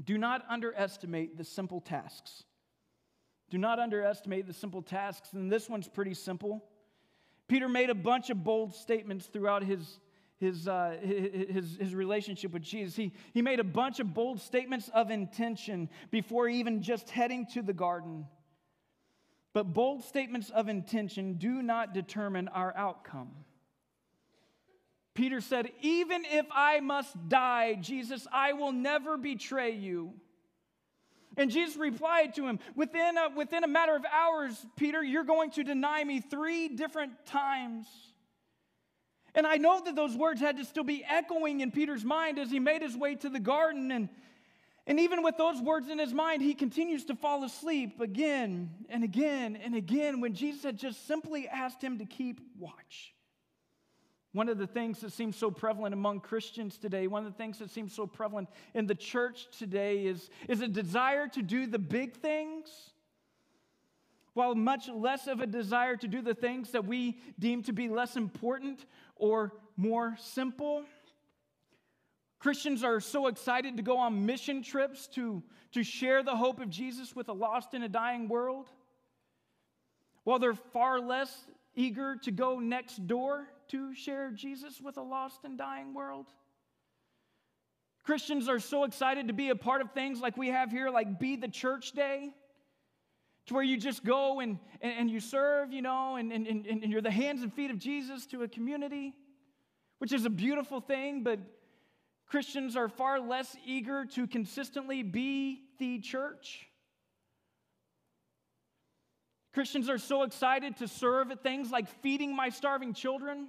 do 0.04 0.18
not 0.18 0.44
underestimate 0.50 1.38
the 1.38 1.46
simple 1.46 1.80
tasks. 1.80 2.44
Do 3.50 3.58
not 3.58 3.80
underestimate 3.80 4.46
the 4.46 4.54
simple 4.54 4.82
tasks. 4.82 5.32
And 5.32 5.50
this 5.50 5.70
one's 5.70 5.88
pretty 5.88 6.16
simple. 6.16 6.66
Peter 7.48 7.70
made 7.70 7.90
a 7.90 7.96
bunch 7.96 8.30
of 8.30 8.44
bold 8.44 8.76
statements 8.76 9.28
throughout 9.28 9.64
his, 9.64 10.00
his, 10.40 10.68
uh, 10.68 10.98
his, 11.02 11.78
his 11.80 11.96
relationship 11.96 12.52
with 12.52 12.62
Jesus. 12.62 12.96
He, 12.96 13.14
he 13.34 13.42
made 13.42 13.60
a 13.60 13.64
bunch 13.64 14.00
of 14.00 14.14
bold 14.14 14.40
statements 14.40 14.90
of 14.94 15.10
intention 15.10 15.90
before 16.12 16.48
even 16.48 16.82
just 16.82 17.10
heading 17.10 17.48
to 17.54 17.62
the 17.62 17.74
garden. 17.74 18.26
But 19.54 19.74
bold 19.74 20.04
statements 20.04 20.52
of 20.52 20.70
intention 20.70 21.34
do 21.34 21.64
not 21.64 21.94
determine 21.94 22.48
our 22.50 22.76
outcome. 22.78 23.30
Peter 25.16 25.42
said, 25.42 25.72
Even 25.82 26.26
if 26.26 26.46
I 26.52 26.80
must 26.80 27.16
die, 27.28 27.74
Jesus, 27.74 28.28
I 28.32 28.54
will 28.54 28.72
never 28.72 29.18
betray 29.18 29.72
you. 29.72 30.14
And 31.38 31.50
Jesus 31.50 31.76
replied 31.76 32.36
to 32.36 32.48
him, 32.48 32.60
within 32.76 33.18
a, 33.18 33.30
within 33.36 33.64
a 33.64 33.68
matter 33.68 33.96
of 33.96 34.06
hours, 34.06 34.64
Peter, 34.76 35.04
you're 35.04 35.24
going 35.24 35.52
to 35.52 35.64
deny 35.64 36.04
me 36.04 36.22
three 36.22 36.68
different 36.68 37.14
times. 37.26 37.88
And 39.38 39.46
I 39.46 39.58
know 39.58 39.80
that 39.86 39.96
those 39.96 40.18
words 40.18 40.42
had 40.42 40.58
to 40.58 40.66
still 40.66 40.84
be 40.84 41.06
echoing 41.08 41.60
in 41.60 41.70
Peter's 41.70 42.04
mind 42.04 42.40
as 42.40 42.50
he 42.50 42.60
made 42.60 42.82
his 42.82 42.98
way 42.98 43.14
to 43.18 43.30
the 43.30 43.40
garden. 43.40 43.92
And, 43.92 44.10
and 44.88 45.00
even 45.00 45.22
with 45.22 45.38
those 45.38 45.62
words 45.62 45.90
in 45.90 46.00
his 46.00 46.12
mind, 46.12 46.42
he 46.42 46.56
continues 46.56 47.06
to 47.06 47.16
fall 47.16 47.44
asleep 47.44 48.02
again 48.02 48.72
and 48.90 49.04
again 49.04 49.56
and 49.56 49.76
again 49.76 50.22
when 50.22 50.34
Jesus 50.34 50.64
had 50.64 50.76
just 50.76 51.06
simply 51.06 51.48
asked 51.48 51.84
him 51.84 52.00
to 52.00 52.06
keep 52.06 52.42
watch. 52.58 53.14
One 54.34 54.50
of 54.50 54.58
the 54.58 54.66
things 54.66 55.02
that 55.02 55.14
seems 55.14 55.36
so 55.36 55.52
prevalent 55.52 55.94
among 55.94 56.22
Christians 56.22 56.80
today, 56.80 57.06
one 57.06 57.24
of 57.24 57.32
the 57.32 57.38
things 57.38 57.60
that 57.60 57.70
seems 57.70 57.94
so 57.94 58.08
prevalent 58.08 58.50
in 58.74 58.88
the 58.88 58.96
church 58.96 59.46
today 59.60 60.08
is, 60.08 60.32
is 60.50 60.62
a 60.62 60.68
desire 60.68 61.28
to 61.28 61.44
do 61.44 61.68
the 61.68 61.80
big 61.80 62.16
things, 62.16 62.70
while 64.34 64.54
much 64.54 64.88
less 64.90 65.28
of 65.28 65.42
a 65.42 65.48
desire 65.48 65.96
to 65.96 66.08
do 66.08 66.22
the 66.22 66.36
things 66.36 66.72
that 66.72 66.86
we 66.86 67.20
deem 67.40 67.64
to 67.64 67.74
be 67.74 67.88
less 67.88 68.16
important 68.16 68.86
or 69.20 69.54
more 69.76 70.16
simple. 70.20 70.84
Christians 72.40 72.84
are 72.84 73.00
so 73.00 73.28
excited 73.28 73.78
to 73.78 73.84
go 73.84 73.98
on 73.98 74.26
mission 74.26 74.62
trips 74.62 75.08
to, 75.10 75.44
to 75.72 75.84
share 75.84 76.24
the 76.24 76.36
hope 76.36 76.60
of 76.60 76.70
Jesus 76.70 77.16
with 77.16 77.30
a 77.30 77.34
lost 77.34 77.74
and 77.74 77.84
a 77.84 77.90
dying 77.90 78.30
world, 78.30 78.68
while 80.24 80.40
they're 80.40 80.54
far 80.54 81.00
less 81.00 81.46
eager 81.76 82.16
to 82.24 82.32
go 82.32 82.60
next 82.60 83.08
door 83.08 83.48
to 83.70 83.94
share 83.94 84.32
Jesus 84.32 84.80
with 84.82 84.98
a 84.98 85.02
lost 85.02 85.44
and 85.44 85.58
dying 85.58 85.94
world? 85.94 86.28
Christians 88.04 88.48
are 88.48 88.60
so 88.60 88.86
excited 88.86 89.28
to 89.28 89.34
be 89.34 89.50
a 89.50 89.56
part 89.56 89.82
of 89.82 89.92
things 89.92 90.22
like 90.22 90.38
we 90.38 90.48
have 90.48 90.72
here, 90.72 90.90
like 90.90 91.20
Be 91.20 91.36
the 91.36 91.50
Church 91.50 91.92
Day, 91.92 92.30
to 93.48 93.54
where 93.54 93.64
you 93.64 93.78
just 93.78 94.04
go 94.04 94.40
and, 94.40 94.60
and, 94.82 94.94
and 94.94 95.12
you 95.12 95.20
serve, 95.20 95.74
you 95.74 95.82
know, 95.82 96.16
and, 96.16 96.32
and, 96.32 96.48
and 96.48 96.92
you're 96.92 97.02
the 97.02 97.12
hands 97.12 97.42
and 97.42 97.54
feet 97.54 97.72
of 97.72 97.80
Jesus 97.80 98.26
to 98.28 98.44
a 98.44 98.48
community, 98.48 99.14
which 100.00 100.14
is 100.14 100.26
a 100.26 100.30
beautiful 100.30 100.80
thing, 100.80 101.24
but 101.24 101.40
Christians 102.28 102.76
are 102.76 102.90
far 102.90 103.20
less 103.20 103.56
eager 103.66 104.06
to 104.06 104.28
consistently 104.28 105.02
be 105.02 105.62
the 105.80 106.00
church. 106.00 106.68
Christians 109.54 109.90
are 109.90 109.98
so 109.98 110.24
excited 110.24 110.78
to 110.78 110.88
serve 110.88 111.32
at 111.32 111.42
things 111.42 111.72
like 111.72 111.88
feeding 112.02 112.36
my 112.36 112.50
starving 112.50 112.94
children 112.94 113.48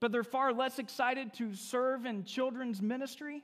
but 0.00 0.10
they're 0.10 0.24
far 0.24 0.52
less 0.52 0.78
excited 0.78 1.34
to 1.34 1.54
serve 1.54 2.06
in 2.06 2.24
children's 2.24 2.80
ministry. 2.80 3.42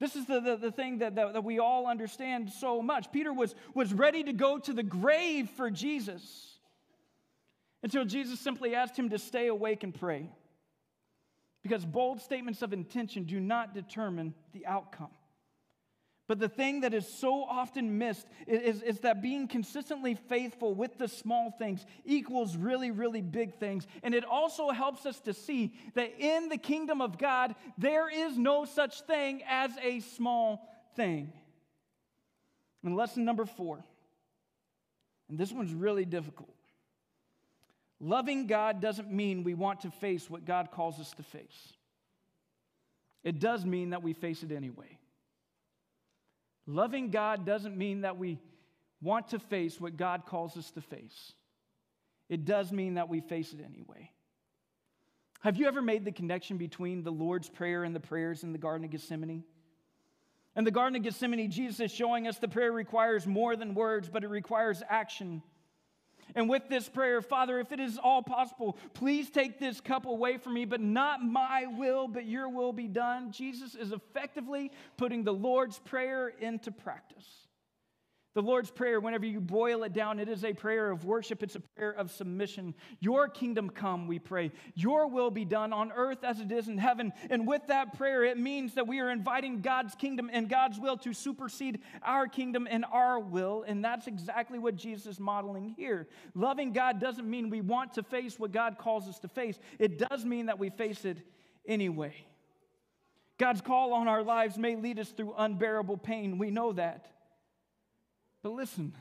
This 0.00 0.14
is 0.14 0.26
the, 0.26 0.40
the, 0.40 0.56
the 0.56 0.72
thing 0.72 0.98
that, 0.98 1.16
that, 1.16 1.32
that 1.32 1.44
we 1.44 1.58
all 1.58 1.86
understand 1.86 2.50
so 2.50 2.80
much. 2.80 3.10
Peter 3.10 3.32
was, 3.32 3.54
was 3.74 3.92
ready 3.92 4.22
to 4.22 4.32
go 4.32 4.58
to 4.58 4.72
the 4.72 4.82
grave 4.82 5.50
for 5.50 5.70
Jesus 5.70 6.58
until 7.82 8.04
Jesus 8.04 8.38
simply 8.38 8.74
asked 8.74 8.96
him 8.96 9.10
to 9.10 9.18
stay 9.18 9.48
awake 9.48 9.82
and 9.82 9.94
pray. 9.94 10.30
Because 11.62 11.84
bold 11.84 12.20
statements 12.20 12.62
of 12.62 12.72
intention 12.72 13.24
do 13.24 13.40
not 13.40 13.74
determine 13.74 14.34
the 14.52 14.66
outcome. 14.66 15.10
But 16.28 16.38
the 16.38 16.48
thing 16.48 16.82
that 16.82 16.92
is 16.92 17.08
so 17.08 17.42
often 17.42 17.96
missed 17.96 18.26
is, 18.46 18.82
is, 18.82 19.00
that 19.00 19.22
being 19.22 19.48
consistently 19.48 20.14
faithful 20.14 20.74
with 20.74 20.98
the 20.98 21.08
small 21.08 21.50
things 21.50 21.86
equals 22.04 22.54
really, 22.54 22.90
really 22.90 23.22
big 23.22 23.54
things. 23.54 23.86
And 24.02 24.14
it 24.14 24.26
also 24.26 24.68
helps 24.68 25.06
us 25.06 25.18
to 25.20 25.32
see 25.32 25.72
that 25.94 26.20
in 26.20 26.50
the 26.50 26.58
kingdom 26.58 27.00
of 27.00 27.16
God, 27.16 27.54
there 27.78 28.10
is 28.10 28.36
no 28.36 28.66
such 28.66 29.00
thing 29.02 29.42
as 29.48 29.70
a 29.82 30.00
small 30.00 30.68
thing. 30.96 31.32
And 32.84 32.94
lesson 32.94 33.24
number 33.24 33.46
four, 33.46 33.82
and 35.30 35.38
this 35.38 35.50
one's 35.50 35.72
really 35.72 36.04
difficult. 36.04 36.54
Loving 38.00 38.46
God 38.46 38.82
doesn't 38.82 39.10
mean 39.10 39.44
we 39.44 39.54
want 39.54 39.80
to 39.80 39.90
face 39.90 40.28
what 40.28 40.44
God 40.44 40.70
calls 40.70 41.00
us 41.00 41.10
to 41.12 41.22
face. 41.22 41.72
It 43.24 43.40
does 43.40 43.64
mean 43.64 43.90
that 43.90 44.02
we 44.02 44.12
face 44.12 44.42
it 44.42 44.52
anyway. 44.52 44.98
Loving 46.68 47.10
God 47.10 47.46
doesn't 47.46 47.78
mean 47.78 48.02
that 48.02 48.18
we 48.18 48.38
want 49.00 49.28
to 49.28 49.38
face 49.38 49.80
what 49.80 49.96
God 49.96 50.26
calls 50.26 50.54
us 50.58 50.70
to 50.72 50.82
face. 50.82 51.32
It 52.28 52.44
does 52.44 52.70
mean 52.70 52.94
that 52.94 53.08
we 53.08 53.22
face 53.22 53.54
it 53.54 53.60
anyway. 53.64 54.10
Have 55.40 55.56
you 55.56 55.66
ever 55.66 55.80
made 55.80 56.04
the 56.04 56.12
connection 56.12 56.58
between 56.58 57.02
the 57.02 57.10
Lord's 57.10 57.48
Prayer 57.48 57.84
and 57.84 57.96
the 57.96 58.00
prayers 58.00 58.42
in 58.42 58.52
the 58.52 58.58
Garden 58.58 58.84
of 58.84 58.90
Gethsemane? 58.90 59.44
In 60.56 60.64
the 60.64 60.70
Garden 60.70 60.96
of 60.96 61.02
Gethsemane, 61.02 61.50
Jesus 61.50 61.80
is 61.80 61.90
showing 61.90 62.28
us 62.28 62.36
the 62.36 62.48
prayer 62.48 62.70
requires 62.70 63.26
more 63.26 63.56
than 63.56 63.72
words, 63.72 64.10
but 64.10 64.22
it 64.22 64.28
requires 64.28 64.82
action. 64.90 65.42
And 66.34 66.48
with 66.48 66.68
this 66.68 66.88
prayer, 66.88 67.22
Father, 67.22 67.58
if 67.58 67.72
it 67.72 67.80
is 67.80 67.98
all 67.98 68.22
possible, 68.22 68.76
please 68.94 69.30
take 69.30 69.58
this 69.58 69.80
cup 69.80 70.06
away 70.06 70.38
from 70.38 70.54
me, 70.54 70.64
but 70.64 70.80
not 70.80 71.22
my 71.24 71.66
will, 71.66 72.08
but 72.08 72.26
your 72.26 72.48
will 72.48 72.72
be 72.72 72.86
done. 72.86 73.32
Jesus 73.32 73.74
is 73.74 73.92
effectively 73.92 74.70
putting 74.96 75.24
the 75.24 75.32
Lord's 75.32 75.78
Prayer 75.78 76.28
into 76.40 76.70
practice. 76.70 77.47
The 78.38 78.42
Lord's 78.42 78.70
Prayer, 78.70 79.00
whenever 79.00 79.26
you 79.26 79.40
boil 79.40 79.82
it 79.82 79.92
down, 79.92 80.20
it 80.20 80.28
is 80.28 80.44
a 80.44 80.52
prayer 80.52 80.92
of 80.92 81.04
worship, 81.04 81.42
it's 81.42 81.56
a 81.56 81.60
prayer 81.60 81.90
of 81.90 82.12
submission. 82.12 82.72
Your 83.00 83.26
kingdom 83.26 83.68
come, 83.68 84.06
we 84.06 84.20
pray. 84.20 84.52
Your 84.76 85.08
will 85.08 85.32
be 85.32 85.44
done 85.44 85.72
on 85.72 85.90
earth 85.90 86.22
as 86.22 86.38
it 86.38 86.52
is 86.52 86.68
in 86.68 86.78
heaven. 86.78 87.12
And 87.30 87.48
with 87.48 87.66
that 87.66 87.98
prayer, 87.98 88.22
it 88.22 88.38
means 88.38 88.74
that 88.74 88.86
we 88.86 89.00
are 89.00 89.10
inviting 89.10 89.60
God's 89.60 89.96
kingdom 89.96 90.30
and 90.32 90.48
God's 90.48 90.78
will 90.78 90.96
to 90.98 91.12
supersede 91.12 91.80
our 92.00 92.28
kingdom 92.28 92.68
and 92.70 92.84
our 92.92 93.18
will. 93.18 93.64
And 93.66 93.84
that's 93.84 94.06
exactly 94.06 94.60
what 94.60 94.76
Jesus 94.76 95.14
is 95.14 95.18
modeling 95.18 95.74
here. 95.76 96.06
Loving 96.36 96.72
God 96.72 97.00
doesn't 97.00 97.28
mean 97.28 97.50
we 97.50 97.60
want 97.60 97.94
to 97.94 98.04
face 98.04 98.38
what 98.38 98.52
God 98.52 98.78
calls 98.78 99.08
us 99.08 99.18
to 99.18 99.26
face, 99.28 99.58
it 99.80 99.98
does 99.98 100.24
mean 100.24 100.46
that 100.46 100.60
we 100.60 100.70
face 100.70 101.04
it 101.04 101.18
anyway. 101.66 102.14
God's 103.36 103.62
call 103.62 103.92
on 103.94 104.06
our 104.06 104.22
lives 104.22 104.56
may 104.56 104.76
lead 104.76 105.00
us 105.00 105.10
through 105.10 105.34
unbearable 105.36 105.96
pain. 105.96 106.38
We 106.38 106.52
know 106.52 106.72
that. 106.74 107.17
But 108.42 108.52
listen, 108.52 108.92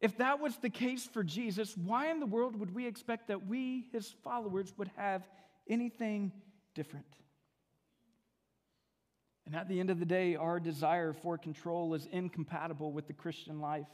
if 0.00 0.16
that 0.18 0.40
was 0.40 0.56
the 0.56 0.70
case 0.70 1.04
for 1.04 1.22
Jesus, 1.22 1.76
why 1.76 2.10
in 2.10 2.20
the 2.20 2.26
world 2.26 2.56
would 2.58 2.74
we 2.74 2.86
expect 2.86 3.28
that 3.28 3.46
we, 3.46 3.86
his 3.92 4.14
followers, 4.24 4.72
would 4.76 4.90
have 4.96 5.22
anything 5.68 6.32
different? 6.74 7.06
And 9.46 9.54
at 9.54 9.68
the 9.68 9.80
end 9.80 9.90
of 9.90 9.98
the 9.98 10.06
day, 10.06 10.36
our 10.36 10.58
desire 10.60 11.12
for 11.12 11.36
control 11.36 11.94
is 11.94 12.08
incompatible 12.10 12.92
with 12.92 13.06
the 13.06 13.12
Christian 13.12 13.60
life. 13.60 13.86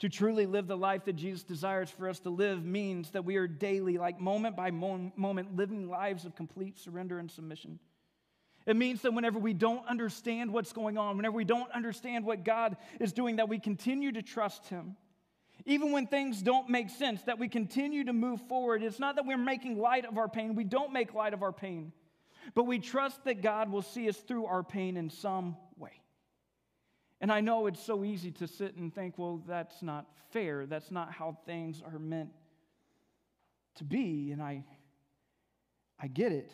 To 0.00 0.08
truly 0.08 0.46
live 0.46 0.66
the 0.66 0.76
life 0.76 1.04
that 1.06 1.16
Jesus 1.16 1.42
desires 1.42 1.90
for 1.90 2.08
us 2.08 2.20
to 2.20 2.30
live 2.30 2.64
means 2.64 3.10
that 3.10 3.24
we 3.24 3.36
are 3.36 3.48
daily, 3.48 3.98
like 3.98 4.20
moment 4.20 4.56
by 4.56 4.70
moment, 4.70 5.56
living 5.56 5.88
lives 5.88 6.24
of 6.24 6.36
complete 6.36 6.78
surrender 6.78 7.18
and 7.18 7.30
submission. 7.30 7.78
It 8.68 8.76
means 8.76 9.00
that 9.00 9.14
whenever 9.14 9.38
we 9.38 9.54
don't 9.54 9.86
understand 9.88 10.52
what's 10.52 10.74
going 10.74 10.98
on, 10.98 11.16
whenever 11.16 11.34
we 11.34 11.44
don't 11.44 11.72
understand 11.72 12.26
what 12.26 12.44
God 12.44 12.76
is 13.00 13.14
doing, 13.14 13.36
that 13.36 13.48
we 13.48 13.58
continue 13.58 14.12
to 14.12 14.20
trust 14.20 14.66
Him. 14.68 14.94
Even 15.64 15.90
when 15.90 16.06
things 16.06 16.42
don't 16.42 16.68
make 16.68 16.90
sense, 16.90 17.22
that 17.22 17.38
we 17.38 17.48
continue 17.48 18.04
to 18.04 18.12
move 18.12 18.42
forward. 18.42 18.82
It's 18.82 18.98
not 18.98 19.16
that 19.16 19.24
we're 19.24 19.38
making 19.38 19.78
light 19.78 20.04
of 20.04 20.18
our 20.18 20.28
pain, 20.28 20.54
we 20.54 20.64
don't 20.64 20.92
make 20.92 21.14
light 21.14 21.32
of 21.32 21.42
our 21.42 21.50
pain, 21.50 21.92
but 22.54 22.64
we 22.64 22.78
trust 22.78 23.24
that 23.24 23.40
God 23.40 23.72
will 23.72 23.80
see 23.80 24.06
us 24.06 24.18
through 24.18 24.44
our 24.44 24.62
pain 24.62 24.98
in 24.98 25.08
some 25.08 25.56
way. 25.78 26.02
And 27.22 27.32
I 27.32 27.40
know 27.40 27.68
it's 27.68 27.82
so 27.82 28.04
easy 28.04 28.32
to 28.32 28.46
sit 28.46 28.76
and 28.76 28.94
think, 28.94 29.16
well, 29.16 29.42
that's 29.48 29.82
not 29.82 30.04
fair. 30.30 30.66
That's 30.66 30.90
not 30.90 31.10
how 31.10 31.38
things 31.46 31.82
are 31.82 31.98
meant 31.98 32.32
to 33.76 33.84
be. 33.84 34.30
And 34.30 34.42
I, 34.42 34.62
I 35.98 36.06
get 36.08 36.32
it. 36.32 36.52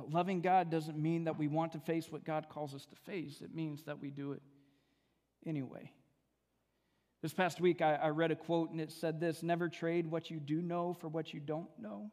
But 0.00 0.14
loving 0.14 0.40
God 0.40 0.70
doesn't 0.70 0.96
mean 0.96 1.24
that 1.24 1.38
we 1.38 1.46
want 1.46 1.72
to 1.72 1.78
face 1.78 2.10
what 2.10 2.24
God 2.24 2.48
calls 2.48 2.74
us 2.74 2.86
to 2.86 2.96
face, 2.96 3.42
it 3.42 3.54
means 3.54 3.82
that 3.82 4.00
we 4.00 4.10
do 4.10 4.32
it 4.32 4.40
anyway. 5.44 5.92
This 7.20 7.34
past 7.34 7.60
week, 7.60 7.82
I, 7.82 7.96
I 7.96 8.08
read 8.08 8.30
a 8.30 8.36
quote 8.36 8.70
and 8.70 8.80
it 8.80 8.90
said 8.90 9.20
this 9.20 9.42
Never 9.42 9.68
trade 9.68 10.10
what 10.10 10.30
you 10.30 10.40
do 10.40 10.62
know 10.62 10.94
for 10.94 11.08
what 11.08 11.34
you 11.34 11.40
don't 11.40 11.68
know. 11.78 12.10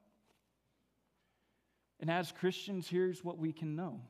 And 2.01 2.11
as 2.11 2.33
Christians, 2.33 2.89
here's 2.89 3.23
what 3.23 3.37
we 3.37 3.53
can 3.53 3.77
know 3.77 4.01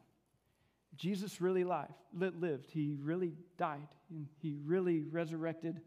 Jesus 0.96 1.40
really 1.40 1.64
live, 1.64 1.94
lived. 2.16 2.72
He 2.72 2.98
really 3.00 3.34
died. 3.60 3.88
And 4.10 4.28
he 4.40 4.58
really 4.66 5.04
resurrected 5.04 5.82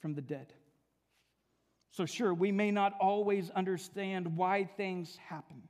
from 0.00 0.14
the 0.14 0.22
dead. 0.22 0.54
So, 1.90 2.06
sure, 2.06 2.32
we 2.32 2.52
may 2.52 2.70
not 2.70 2.94
always 2.98 3.50
understand 3.50 4.34
why 4.34 4.64
things 4.64 5.18
happen, 5.28 5.68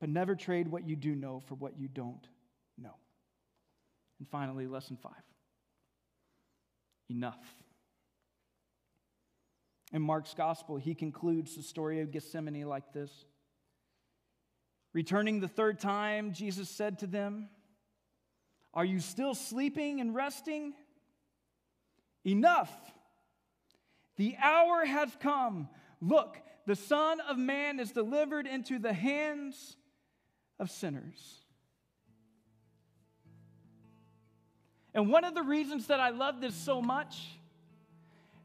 but 0.00 0.08
never 0.08 0.34
trade 0.34 0.68
what 0.68 0.86
you 0.86 0.96
do 0.96 1.14
know 1.14 1.40
for 1.40 1.54
what 1.54 1.78
you 1.78 1.88
don't 1.88 2.26
know. 2.78 2.94
And 4.18 4.28
finally, 4.28 4.66
lesson 4.66 4.96
five 4.96 5.12
enough. 7.08 7.38
In 9.92 10.02
Mark's 10.02 10.34
gospel, 10.34 10.76
he 10.76 10.94
concludes 10.94 11.54
the 11.54 11.62
story 11.62 12.00
of 12.00 12.10
Gethsemane 12.10 12.66
like 12.66 12.92
this. 12.92 13.10
Returning 14.92 15.40
the 15.40 15.48
third 15.48 15.78
time, 15.78 16.32
Jesus 16.32 16.68
said 16.68 16.98
to 17.00 17.06
them, 17.06 17.48
Are 18.74 18.84
you 18.84 18.98
still 18.98 19.34
sleeping 19.34 20.00
and 20.00 20.14
resting? 20.14 20.74
Enough. 22.24 22.72
The 24.16 24.36
hour 24.42 24.84
has 24.84 25.10
come. 25.20 25.68
Look, 26.00 26.38
the 26.66 26.74
Son 26.74 27.20
of 27.20 27.38
Man 27.38 27.78
is 27.78 27.92
delivered 27.92 28.46
into 28.46 28.78
the 28.78 28.92
hands 28.92 29.76
of 30.58 30.70
sinners. 30.70 31.40
And 34.94 35.10
one 35.10 35.24
of 35.24 35.34
the 35.34 35.42
reasons 35.42 35.88
that 35.88 36.00
I 36.00 36.10
love 36.10 36.40
this 36.40 36.54
so 36.54 36.80
much 36.80 37.20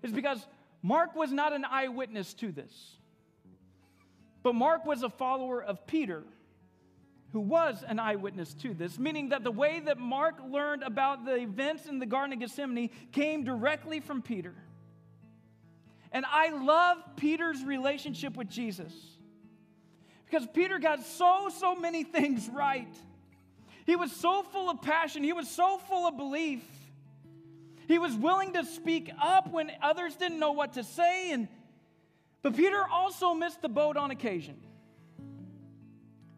is 0.04 0.12
because 0.12 0.46
Mark 0.82 1.16
was 1.16 1.32
not 1.32 1.54
an 1.54 1.64
eyewitness 1.64 2.34
to 2.36 2.52
this, 2.52 2.74
but 4.44 4.54
Mark 4.54 4.86
was 4.86 5.04
a 5.04 5.10
follower 5.10 5.64
of 5.64 5.88
Peter 5.88 6.24
who 7.32 7.40
was 7.40 7.84
an 7.88 8.00
eyewitness 8.00 8.54
to 8.56 8.74
this, 8.74 9.00
meaning 9.00 9.30
that 9.30 9.44
the 9.44 9.52
way 9.52 9.80
that 9.80 9.98
Mark 9.98 10.36
learned 10.50 10.84
about 10.84 11.24
the 11.26 11.38
events 11.38 11.86
in 11.86 12.00
the 12.00 12.06
Garden 12.06 12.34
of 12.34 12.40
Gethsemane 12.40 12.90
came 13.14 13.46
directly 13.46 14.02
from 14.02 14.22
Peter. 14.22 14.54
And 16.12 16.26
I 16.26 16.50
love 16.50 16.98
Peter's 17.16 17.64
relationship 17.64 18.36
with 18.36 18.50
Jesus 18.50 18.94
because 20.32 20.48
Peter 20.54 20.80
got 20.80 21.04
so, 21.04 21.50
so 21.60 21.76
many 21.76 22.04
things 22.06 22.50
right. 22.50 22.94
He 23.86 23.96
was 23.96 24.12
so 24.12 24.44
full 24.44 24.70
of 24.70 24.82
passion, 24.82 25.24
he 25.24 25.34
was 25.34 25.50
so 25.50 25.78
full 25.78 26.08
of 26.08 26.18
belief. 26.18 26.64
He 27.88 27.98
was 28.00 28.16
willing 28.16 28.54
to 28.54 28.64
speak 28.64 29.12
up 29.22 29.52
when 29.52 29.70
others 29.82 30.16
didn't 30.16 30.40
know 30.40 30.54
what 30.54 30.74
to 30.74 30.84
say. 30.84 31.32
And, 31.32 31.50
but 32.42 32.56
Peter 32.56 32.82
also 32.90 33.34
missed 33.34 33.62
the 33.62 33.68
boat 33.68 33.98
on 33.98 34.12
occasion. 34.12 34.56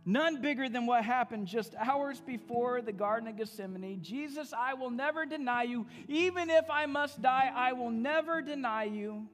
None 0.03 0.41
bigger 0.41 0.67
than 0.67 0.87
what 0.87 1.05
happened 1.05 1.45
just 1.45 1.75
hours 1.75 2.19
before 2.19 2.81
the 2.81 2.91
Garden 2.91 3.29
of 3.29 3.37
Gethsemane. 3.37 4.01
Jesus, 4.01 4.51
I 4.57 4.73
will 4.73 4.89
never 4.89 5.25
deny 5.27 5.63
you. 5.63 5.85
Even 6.07 6.49
if 6.49 6.69
I 6.71 6.87
must 6.87 7.21
die, 7.21 7.51
I 7.55 7.73
will 7.73 7.91
never 7.91 8.41
deny 8.41 8.85
you. 8.85 9.27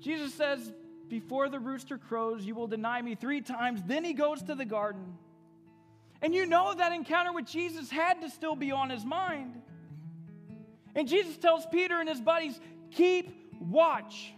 Jesus 0.00 0.34
says, 0.34 0.72
Before 1.08 1.48
the 1.48 1.58
rooster 1.58 1.98
crows, 1.98 2.44
you 2.44 2.54
will 2.54 2.66
deny 2.66 3.00
me 3.02 3.14
three 3.14 3.40
times. 3.40 3.82
Then 3.86 4.04
he 4.04 4.14
goes 4.14 4.42
to 4.44 4.54
the 4.54 4.64
garden. 4.64 5.14
And 6.22 6.34
you 6.34 6.46
know 6.46 6.74
that 6.74 6.92
encounter 6.92 7.32
with 7.32 7.46
Jesus 7.46 7.90
had 7.90 8.22
to 8.22 8.30
still 8.30 8.56
be 8.56 8.72
on 8.72 8.90
his 8.90 9.04
mind. 9.04 9.60
And 10.94 11.06
Jesus 11.08 11.36
tells 11.36 11.66
Peter 11.66 12.00
and 12.00 12.08
his 12.08 12.20
buddies, 12.20 12.58
Keep 12.92 13.54
watch. 13.60 14.32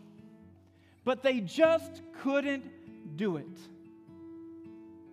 But 1.05 1.22
they 1.22 1.40
just 1.40 2.02
couldn't 2.22 3.16
do 3.16 3.37
it. 3.37 3.59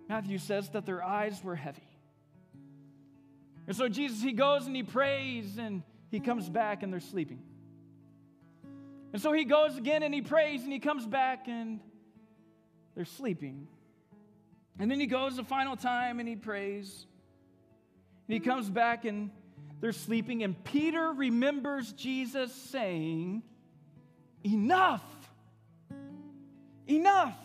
Matthew 0.08 0.38
says 0.38 0.68
that 0.70 0.84
their 0.84 1.02
eyes 1.02 1.42
were 1.42 1.56
heavy. 1.56 1.82
And 3.66 3.76
so 3.76 3.88
Jesus, 3.88 4.22
he 4.22 4.32
goes 4.32 4.66
and 4.66 4.74
he 4.74 4.82
prays 4.82 5.56
and 5.58 5.82
he 6.10 6.20
comes 6.20 6.48
back 6.48 6.82
and 6.82 6.92
they're 6.92 7.00
sleeping. 7.00 7.40
And 9.14 9.22
so 9.22 9.32
he 9.32 9.44
goes 9.44 9.78
again 9.78 10.02
and 10.02 10.12
he 10.12 10.22
prays 10.22 10.64
and 10.64 10.72
he 10.72 10.80
comes 10.80 11.06
back 11.06 11.46
and 11.46 11.78
they're 12.96 13.04
sleeping. 13.04 13.68
And 14.80 14.90
then 14.90 14.98
he 14.98 15.06
goes 15.06 15.36
the 15.36 15.44
final 15.44 15.76
time 15.76 16.18
and 16.18 16.28
he 16.28 16.34
prays. 16.34 17.06
And 18.26 18.34
he 18.34 18.40
comes 18.40 18.68
back 18.68 19.04
and 19.04 19.30
they're 19.80 19.92
sleeping. 19.92 20.42
And 20.42 20.64
Peter 20.64 21.12
remembers 21.12 21.92
Jesus 21.92 22.52
saying, 22.52 23.44
Enough! 24.42 25.04
Enough! 26.88 27.38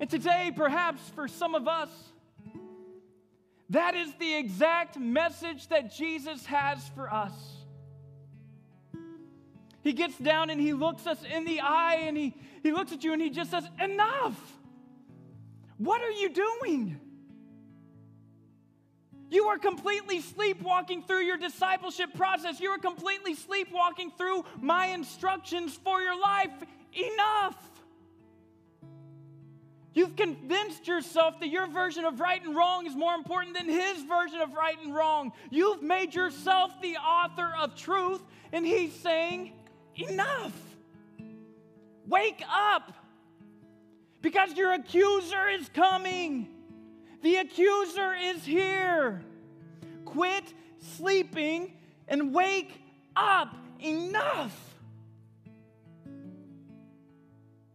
And 0.00 0.10
today, 0.10 0.50
perhaps 0.56 1.08
for 1.10 1.28
some 1.28 1.54
of 1.54 1.68
us, 1.68 1.88
that 3.70 3.94
is 3.94 4.12
the 4.18 4.34
exact 4.34 4.98
message 4.98 5.68
that 5.68 5.94
Jesus 5.94 6.44
has 6.46 6.84
for 6.96 7.08
us. 7.08 7.61
He 9.82 9.92
gets 9.92 10.16
down 10.16 10.50
and 10.50 10.60
he 10.60 10.72
looks 10.72 11.06
us 11.06 11.18
in 11.24 11.44
the 11.44 11.60
eye 11.60 12.02
and 12.02 12.16
he, 12.16 12.34
he 12.62 12.72
looks 12.72 12.92
at 12.92 13.02
you 13.02 13.12
and 13.12 13.20
he 13.20 13.30
just 13.30 13.50
says, 13.50 13.64
Enough! 13.80 14.38
What 15.78 16.00
are 16.00 16.10
you 16.10 16.30
doing? 16.30 17.00
You 19.30 19.46
are 19.46 19.58
completely 19.58 20.20
sleepwalking 20.20 21.04
through 21.04 21.22
your 21.22 21.38
discipleship 21.38 22.14
process. 22.14 22.60
You 22.60 22.68
are 22.70 22.78
completely 22.78 23.34
sleepwalking 23.34 24.12
through 24.16 24.44
my 24.60 24.88
instructions 24.88 25.74
for 25.82 26.00
your 26.00 26.20
life. 26.20 26.50
Enough! 26.92 27.56
You've 29.94 30.16
convinced 30.16 30.86
yourself 30.86 31.40
that 31.40 31.48
your 31.48 31.66
version 31.66 32.04
of 32.04 32.20
right 32.20 32.42
and 32.44 32.54
wrong 32.54 32.86
is 32.86 32.94
more 32.94 33.14
important 33.14 33.56
than 33.56 33.68
his 33.68 34.02
version 34.04 34.40
of 34.40 34.52
right 34.52 34.76
and 34.82 34.94
wrong. 34.94 35.32
You've 35.50 35.82
made 35.82 36.14
yourself 36.14 36.70
the 36.80 36.96
author 36.96 37.52
of 37.60 37.74
truth, 37.74 38.22
and 38.52 38.66
he's 38.66 38.94
saying, 38.94 39.52
Enough. 39.96 40.52
Wake 42.06 42.42
up. 42.50 42.92
Because 44.20 44.56
your 44.56 44.72
accuser 44.72 45.48
is 45.48 45.68
coming. 45.70 46.48
The 47.22 47.36
accuser 47.36 48.14
is 48.14 48.44
here. 48.44 49.22
Quit 50.04 50.44
sleeping 50.96 51.72
and 52.08 52.32
wake 52.32 52.80
up. 53.16 53.56
Enough. 53.80 54.56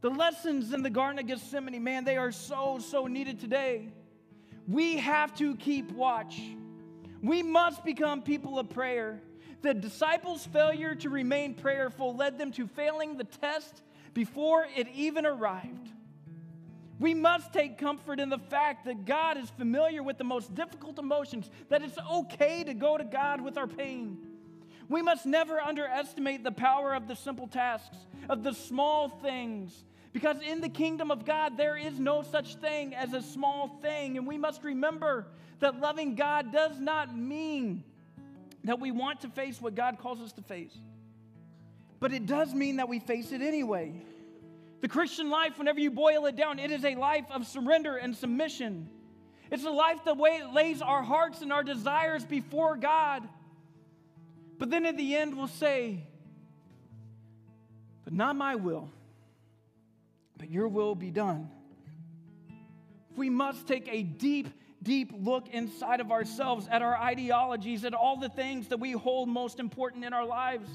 The 0.01 0.09
lessons 0.09 0.73
in 0.73 0.83
the 0.83 0.89
Garden 0.89 1.19
of 1.19 1.27
Gethsemane, 1.27 1.83
man, 1.83 2.03
they 2.03 2.17
are 2.17 2.31
so, 2.31 2.79
so 2.79 3.07
needed 3.07 3.39
today. 3.39 3.89
We 4.67 4.97
have 4.97 5.35
to 5.35 5.55
keep 5.55 5.91
watch. 5.91 6.39
We 7.21 7.41
must 7.41 7.83
become 7.83 8.21
people 8.21 8.59
of 8.59 8.69
prayer. 8.69 9.21
The 9.61 9.73
disciples' 9.73 10.45
failure 10.45 10.95
to 10.95 11.09
remain 11.09 11.53
prayerful 11.53 12.15
led 12.15 12.37
them 12.37 12.51
to 12.53 12.67
failing 12.67 13.17
the 13.17 13.23
test 13.23 13.81
before 14.13 14.67
it 14.75 14.87
even 14.93 15.25
arrived. 15.25 15.91
We 16.99 17.13
must 17.13 17.53
take 17.53 17.77
comfort 17.77 18.19
in 18.19 18.29
the 18.29 18.39
fact 18.39 18.85
that 18.85 19.05
God 19.05 19.37
is 19.37 19.49
familiar 19.51 20.01
with 20.01 20.17
the 20.17 20.23
most 20.23 20.55
difficult 20.55 20.97
emotions, 20.97 21.49
that 21.69 21.83
it's 21.83 21.97
okay 22.11 22.63
to 22.63 22.73
go 22.73 22.97
to 22.97 23.03
God 23.03 23.41
with 23.41 23.57
our 23.57 23.67
pain. 23.67 24.17
We 24.89 25.01
must 25.01 25.25
never 25.25 25.59
underestimate 25.59 26.43
the 26.43 26.51
power 26.51 26.95
of 26.95 27.07
the 27.07 27.15
simple 27.15 27.47
tasks, 27.47 27.97
of 28.29 28.43
the 28.43 28.53
small 28.53 29.09
things 29.09 29.83
Because 30.17 30.41
in 30.41 30.61
the 30.61 30.69
kingdom 30.69 31.11
of 31.11 31.25
God, 31.25 31.57
there 31.57 31.77
is 31.77 31.99
no 31.99 32.23
such 32.23 32.55
thing 32.55 32.95
as 32.95 33.13
a 33.13 33.21
small 33.21 33.67
thing. 33.83 34.17
And 34.17 34.25
we 34.25 34.35
must 34.35 34.63
remember 34.63 35.27
that 35.59 35.79
loving 35.79 36.15
God 36.15 36.51
does 36.51 36.79
not 36.79 37.15
mean 37.15 37.83
that 38.67 38.79
we 38.81 38.91
want 38.91 39.21
to 39.21 39.29
face 39.29 39.61
what 39.61 39.75
God 39.75 39.97
calls 39.97 40.19
us 40.19 40.33
to 40.33 40.41
face, 40.41 40.77
but 41.99 42.11
it 42.13 42.25
does 42.25 42.53
mean 42.53 42.77
that 42.77 42.89
we 42.89 42.99
face 42.99 43.31
it 43.31 43.41
anyway. 43.41 43.93
The 44.81 44.87
Christian 44.87 45.29
life, 45.29 45.57
whenever 45.57 45.79
you 45.79 45.89
boil 45.89 46.25
it 46.25 46.35
down, 46.35 46.59
it 46.59 46.69
is 46.69 46.85
a 46.85 46.95
life 46.95 47.25
of 47.31 47.47
surrender 47.47 47.95
and 47.95 48.15
submission. 48.15 48.89
It's 49.49 49.63
a 49.63 49.71
life 49.71 50.03
that 50.05 50.17
way 50.17 50.43
lays 50.53 50.81
our 50.81 51.01
hearts 51.01 51.41
and 51.41 51.51
our 51.51 51.63
desires 51.63 52.25
before 52.25 52.75
God. 52.75 53.27
But 54.59 54.69
then 54.69 54.85
at 54.85 54.97
the 54.97 55.15
end, 55.15 55.37
we'll 55.37 55.47
say, 55.47 56.03
But 58.03 58.13
not 58.13 58.35
my 58.35 58.55
will, 58.55 58.89
but 60.37 60.51
your 60.51 60.67
will 60.67 60.93
be 60.93 61.09
done. 61.09 61.49
We 63.15 63.29
must 63.29 63.65
take 63.65 63.87
a 63.89 64.03
deep, 64.03 64.49
deep 64.87 65.11
look 65.19 65.49
inside 65.49 65.99
of 65.99 66.13
ourselves 66.13 66.65
at 66.71 66.81
our 66.81 66.95
ideologies, 66.95 67.83
at 67.83 67.93
all 67.93 68.17
the 68.17 68.29
things 68.29 68.69
that 68.69 68.79
we 68.79 68.93
hold 68.93 69.27
most 69.27 69.59
important 69.59 70.05
in 70.05 70.13
our 70.13 70.25
lives. 70.25 70.69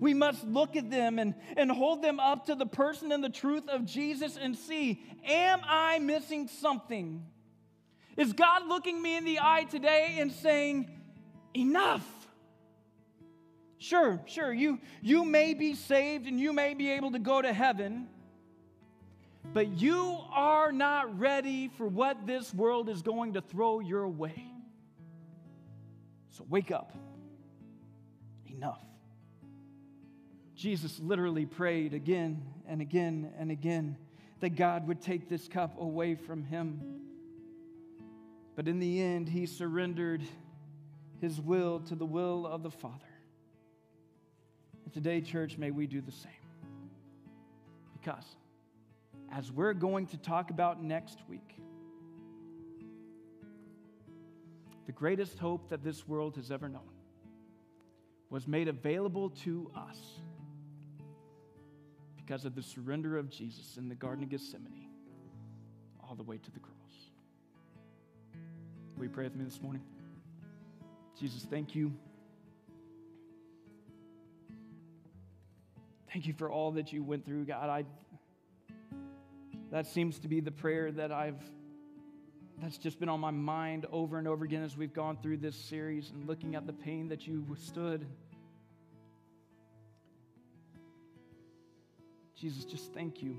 We 0.00 0.14
must 0.14 0.44
look 0.44 0.74
at 0.74 0.90
them 0.90 1.20
and, 1.20 1.34
and 1.56 1.70
hold 1.70 2.02
them 2.02 2.18
up 2.18 2.46
to 2.46 2.56
the 2.56 2.66
person 2.66 3.12
and 3.12 3.22
the 3.22 3.30
truth 3.30 3.68
of 3.68 3.86
Jesus 3.86 4.36
and 4.36 4.56
see, 4.56 5.00
am 5.24 5.60
I 5.64 6.00
missing 6.00 6.48
something? 6.48 7.24
Is 8.16 8.32
God 8.32 8.66
looking 8.66 9.00
me 9.00 9.16
in 9.16 9.24
the 9.24 9.38
eye 9.40 9.64
today 9.70 10.16
and 10.18 10.32
saying, 10.32 10.90
enough? 11.54 12.04
Sure, 13.78 14.20
sure, 14.26 14.52
you, 14.52 14.80
you 15.02 15.24
may 15.24 15.54
be 15.54 15.74
saved 15.74 16.26
and 16.26 16.40
you 16.40 16.52
may 16.52 16.74
be 16.74 16.90
able 16.90 17.12
to 17.12 17.20
go 17.20 17.40
to 17.40 17.52
heaven, 17.52 18.08
but 19.52 19.68
you 19.80 20.18
are 20.32 20.72
not 20.72 21.18
ready 21.18 21.68
for 21.76 21.86
what 21.86 22.26
this 22.26 22.52
world 22.52 22.88
is 22.88 23.02
going 23.02 23.34
to 23.34 23.40
throw 23.40 23.80
your 23.80 24.08
way. 24.08 24.44
So 26.30 26.44
wake 26.48 26.70
up. 26.70 26.92
Enough. 28.46 28.82
Jesus 30.54 30.98
literally 31.00 31.46
prayed 31.46 31.94
again 31.94 32.42
and 32.66 32.80
again 32.80 33.32
and 33.38 33.50
again 33.50 33.96
that 34.40 34.50
God 34.50 34.86
would 34.88 35.00
take 35.00 35.28
this 35.28 35.48
cup 35.48 35.80
away 35.80 36.14
from 36.14 36.42
him. 36.44 37.00
But 38.54 38.68
in 38.68 38.78
the 38.78 39.00
end, 39.02 39.28
he 39.28 39.46
surrendered 39.46 40.22
his 41.20 41.40
will 41.40 41.80
to 41.80 41.94
the 41.94 42.06
will 42.06 42.46
of 42.46 42.62
the 42.62 42.70
Father. 42.70 43.04
And 44.84 44.92
today, 44.92 45.20
church, 45.20 45.58
may 45.58 45.70
we 45.70 45.86
do 45.86 46.00
the 46.00 46.12
same. 46.12 46.32
Because 48.00 48.24
as 49.32 49.52
we're 49.52 49.74
going 49.74 50.06
to 50.06 50.16
talk 50.16 50.50
about 50.50 50.82
next 50.82 51.18
week, 51.28 51.56
the 54.86 54.92
greatest 54.92 55.38
hope 55.38 55.68
that 55.70 55.82
this 55.82 56.06
world 56.06 56.36
has 56.36 56.50
ever 56.50 56.68
known 56.68 56.82
was 58.30 58.46
made 58.46 58.68
available 58.68 59.30
to 59.30 59.70
us 59.76 59.98
because 62.16 62.44
of 62.44 62.54
the 62.54 62.62
surrender 62.62 63.16
of 63.16 63.30
Jesus 63.30 63.76
in 63.76 63.88
the 63.88 63.94
Garden 63.94 64.24
of 64.24 64.30
Gethsemane 64.30 64.90
all 66.08 66.14
the 66.14 66.22
way 66.22 66.38
to 66.38 66.50
the 66.50 66.60
cross. 66.60 66.74
Will 68.96 69.04
you 69.04 69.10
pray 69.10 69.24
with 69.24 69.36
me 69.36 69.44
this 69.44 69.60
morning? 69.60 69.82
Jesus, 71.18 71.46
thank 71.48 71.74
you. 71.74 71.92
Thank 76.12 76.26
you 76.26 76.32
for 76.32 76.50
all 76.50 76.72
that 76.72 76.92
you 76.92 77.02
went 77.02 77.26
through, 77.26 77.44
God. 77.44 77.68
I 77.68 77.84
that 79.70 79.86
seems 79.86 80.18
to 80.20 80.28
be 80.28 80.40
the 80.40 80.50
prayer 80.50 80.92
that 80.92 81.12
I've 81.12 81.40
that's 82.58 82.78
just 82.78 82.98
been 82.98 83.10
on 83.10 83.20
my 83.20 83.30
mind 83.30 83.86
over 83.92 84.18
and 84.18 84.26
over 84.26 84.44
again 84.44 84.62
as 84.62 84.76
we've 84.76 84.94
gone 84.94 85.18
through 85.22 85.36
this 85.36 85.54
series 85.54 86.10
and 86.10 86.26
looking 86.26 86.54
at 86.54 86.66
the 86.66 86.72
pain 86.72 87.08
that 87.08 87.26
you 87.26 87.44
withstood. 87.50 88.06
Jesus, 92.34 92.64
just 92.64 92.94
thank 92.94 93.22
you. 93.22 93.36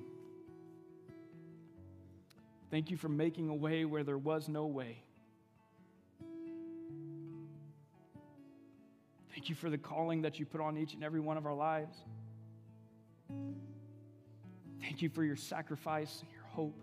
Thank 2.70 2.92
you 2.92 2.98
for 2.98 3.10
making 3.10 3.50
a 3.50 3.56
way 3.56 3.86
where 3.86 4.04
there 4.04 4.18
was 4.18 4.48
no 4.48 4.66
way. 4.66 4.98
Thank 9.32 9.50
you 9.50 9.56
for 9.56 9.70
the 9.70 9.78
calling 9.78 10.24
that 10.24 10.40
you 10.40 10.46
put 10.46 10.62
on 10.62 10.78
each 10.78 10.94
and 10.94 11.04
every 11.04 11.20
one 11.20 11.38
of 11.38 11.46
our 11.46 11.54
lives. 11.54 11.96
Thank 14.82 15.02
you 15.02 15.10
for 15.10 15.24
your 15.24 15.36
sacrifice 15.36 16.22
and 16.22 16.32
your 16.32 16.44
hope. 16.44 16.80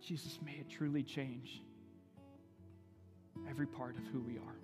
Jesus, 0.00 0.38
may 0.44 0.52
it 0.52 0.68
truly 0.68 1.02
change 1.02 1.62
every 3.50 3.66
part 3.66 3.96
of 3.96 4.06
who 4.12 4.20
we 4.20 4.38
are. 4.38 4.56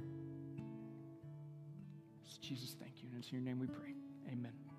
Jesus, 2.40 2.76
thank 2.78 3.02
you. 3.02 3.08
And 3.08 3.18
it's 3.18 3.30
in 3.30 3.34
your 3.36 3.44
name 3.44 3.60
we 3.60 3.66
pray. 3.66 3.94
Amen. 4.30 4.71